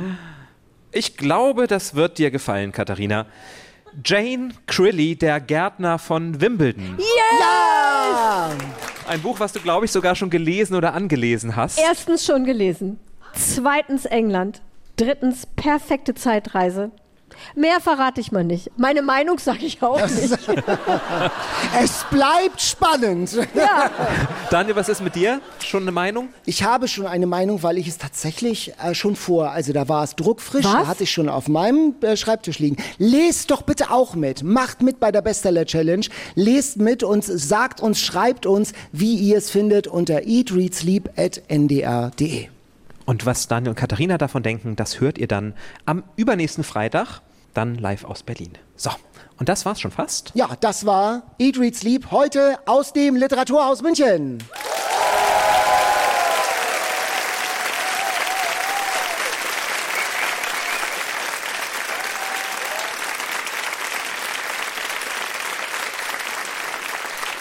[0.93, 3.25] Ich glaube, das wird dir gefallen, Katharina.
[4.03, 6.95] Jane Crilly, der Gärtner von Wimbledon.
[6.97, 7.07] Yes!
[7.39, 8.49] Ja!
[9.07, 11.79] Ein Buch, was du, glaube ich, sogar schon gelesen oder angelesen hast.
[11.79, 12.99] Erstens schon gelesen.
[13.33, 14.61] Zweitens England.
[14.95, 16.91] Drittens perfekte Zeitreise.
[17.55, 18.69] Mehr verrate ich mal nicht.
[18.77, 20.31] Meine Meinung sage ich auch nicht.
[21.81, 23.31] es bleibt spannend.
[23.55, 23.89] Ja.
[24.49, 25.39] Daniel, was ist mit dir?
[25.63, 26.29] Schon eine Meinung?
[26.45, 30.03] Ich habe schon eine Meinung, weil ich es tatsächlich äh, schon vor, also da war
[30.03, 30.73] es druckfrisch, was?
[30.73, 32.77] da hatte ich schon auf meinem äh, Schreibtisch liegen.
[32.97, 34.43] Lest doch bitte auch mit.
[34.43, 36.05] Macht mit bei der Bestseller Challenge.
[36.35, 42.52] Lest mit und sagt uns, schreibt uns, wie ihr es findet unter eatreadsleep.ndr.de.
[43.05, 45.53] Und was Daniel und Katharina davon denken, das hört ihr dann
[45.85, 47.21] am übernächsten Freitag,
[47.53, 48.53] dann live aus Berlin.
[48.75, 48.91] So,
[49.37, 50.31] und das war's schon fast.
[50.35, 54.39] Ja, das war Eat, Read, Sleep heute aus dem Literaturhaus München.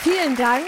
[0.02, 0.66] Vielen Dank.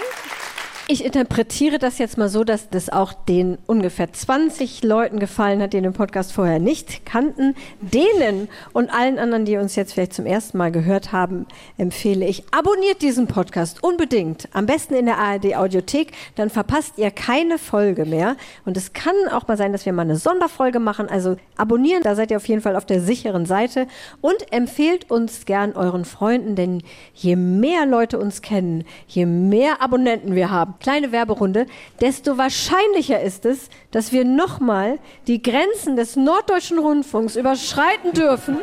[0.87, 5.73] Ich interpretiere das jetzt mal so, dass das auch den ungefähr 20 Leuten gefallen hat,
[5.73, 7.55] die den Podcast vorher nicht kannten.
[7.81, 11.47] Denen und allen anderen, die uns jetzt vielleicht zum ersten Mal gehört haben,
[11.79, 14.47] empfehle ich, abonniert diesen Podcast unbedingt.
[14.53, 18.35] Am besten in der ARD Audiothek, dann verpasst ihr keine Folge mehr.
[18.63, 21.09] Und es kann auch mal sein, dass wir mal eine Sonderfolge machen.
[21.09, 23.87] Also abonnieren, da seid ihr auf jeden Fall auf der sicheren Seite.
[24.21, 26.83] Und empfehlt uns gern euren Freunden, denn
[27.15, 31.65] je mehr Leute uns kennen, je mehr Abonnenten wir haben, kleine Werberunde,
[32.01, 38.57] desto wahrscheinlicher ist es, dass wir nochmal die Grenzen des Norddeutschen Rundfunks überschreiten dürfen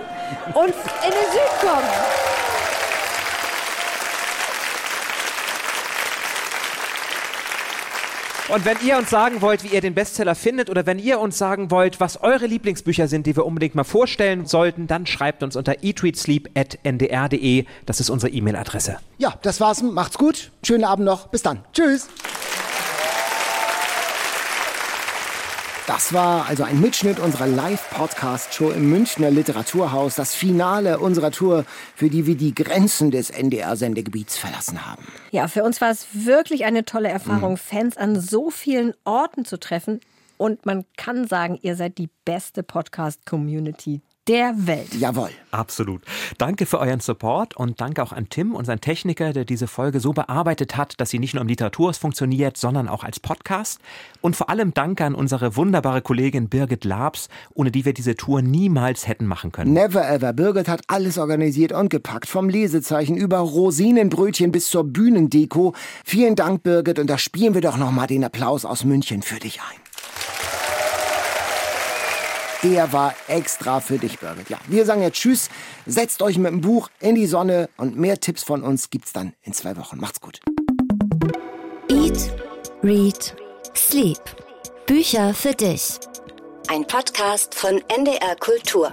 [0.54, 2.22] und in den Süden kommen.
[8.53, 11.38] Und wenn ihr uns sagen wollt, wie ihr den Bestseller findet oder wenn ihr uns
[11.38, 15.57] sagen wollt, was eure Lieblingsbücher sind, die wir unbedingt mal vorstellen sollten, dann schreibt uns
[15.57, 17.64] unter eatreadsleep.ndr.de.
[17.86, 18.98] Das ist unsere E-Mail-Adresse.
[19.16, 19.80] Ja, das war's.
[19.82, 20.50] Macht's gut.
[20.62, 21.28] Schönen Abend noch.
[21.28, 21.64] Bis dann.
[21.72, 22.09] Tschüss.
[25.89, 31.64] Das war also ein Mitschnitt unserer Live-Podcast-Show im Münchner Literaturhaus, das Finale unserer Tour,
[31.97, 35.05] für die wir die Grenzen des NDR-Sendegebiets verlassen haben.
[35.33, 37.57] Ja, für uns war es wirklich eine tolle Erfahrung, mhm.
[37.57, 40.01] Fans an so vielen Orten zu treffen.
[40.37, 44.95] Und man kann sagen, ihr seid die beste Podcast-Community der Welt.
[44.95, 45.31] Jawohl.
[45.51, 46.03] Absolut.
[46.39, 50.12] Danke für euren Support und danke auch an Tim, unseren Techniker, der diese Folge so
[50.12, 53.81] bearbeitet hat, dass sie nicht nur im Literaturhaus funktioniert, sondern auch als Podcast.
[54.20, 58.43] Und vor allem danke an unsere wunderbare Kollegin Birgit Labs, ohne die wir diese Tour
[58.43, 59.73] niemals hätten machen können.
[59.73, 60.33] Never ever.
[60.33, 62.29] Birgit hat alles organisiert und gepackt.
[62.29, 65.75] Vom Lesezeichen über Rosinenbrötchen bis zur Bühnendeko.
[66.05, 66.99] Vielen Dank, Birgit.
[66.99, 69.82] Und da spielen wir doch nochmal den Applaus aus München für dich ein.
[72.62, 74.48] Der war extra für dich, Birgit.
[74.48, 75.48] Ja, wir sagen jetzt Tschüss.
[75.84, 79.32] Setzt euch mit dem Buch in die Sonne und mehr Tipps von uns gibt's dann
[79.42, 79.98] in zwei Wochen.
[79.98, 80.40] Macht's gut.
[81.88, 82.32] Eat,
[82.84, 83.34] Read,
[83.76, 84.20] Sleep.
[84.86, 85.98] Bücher für dich.
[86.68, 88.92] Ein Podcast von NDR Kultur.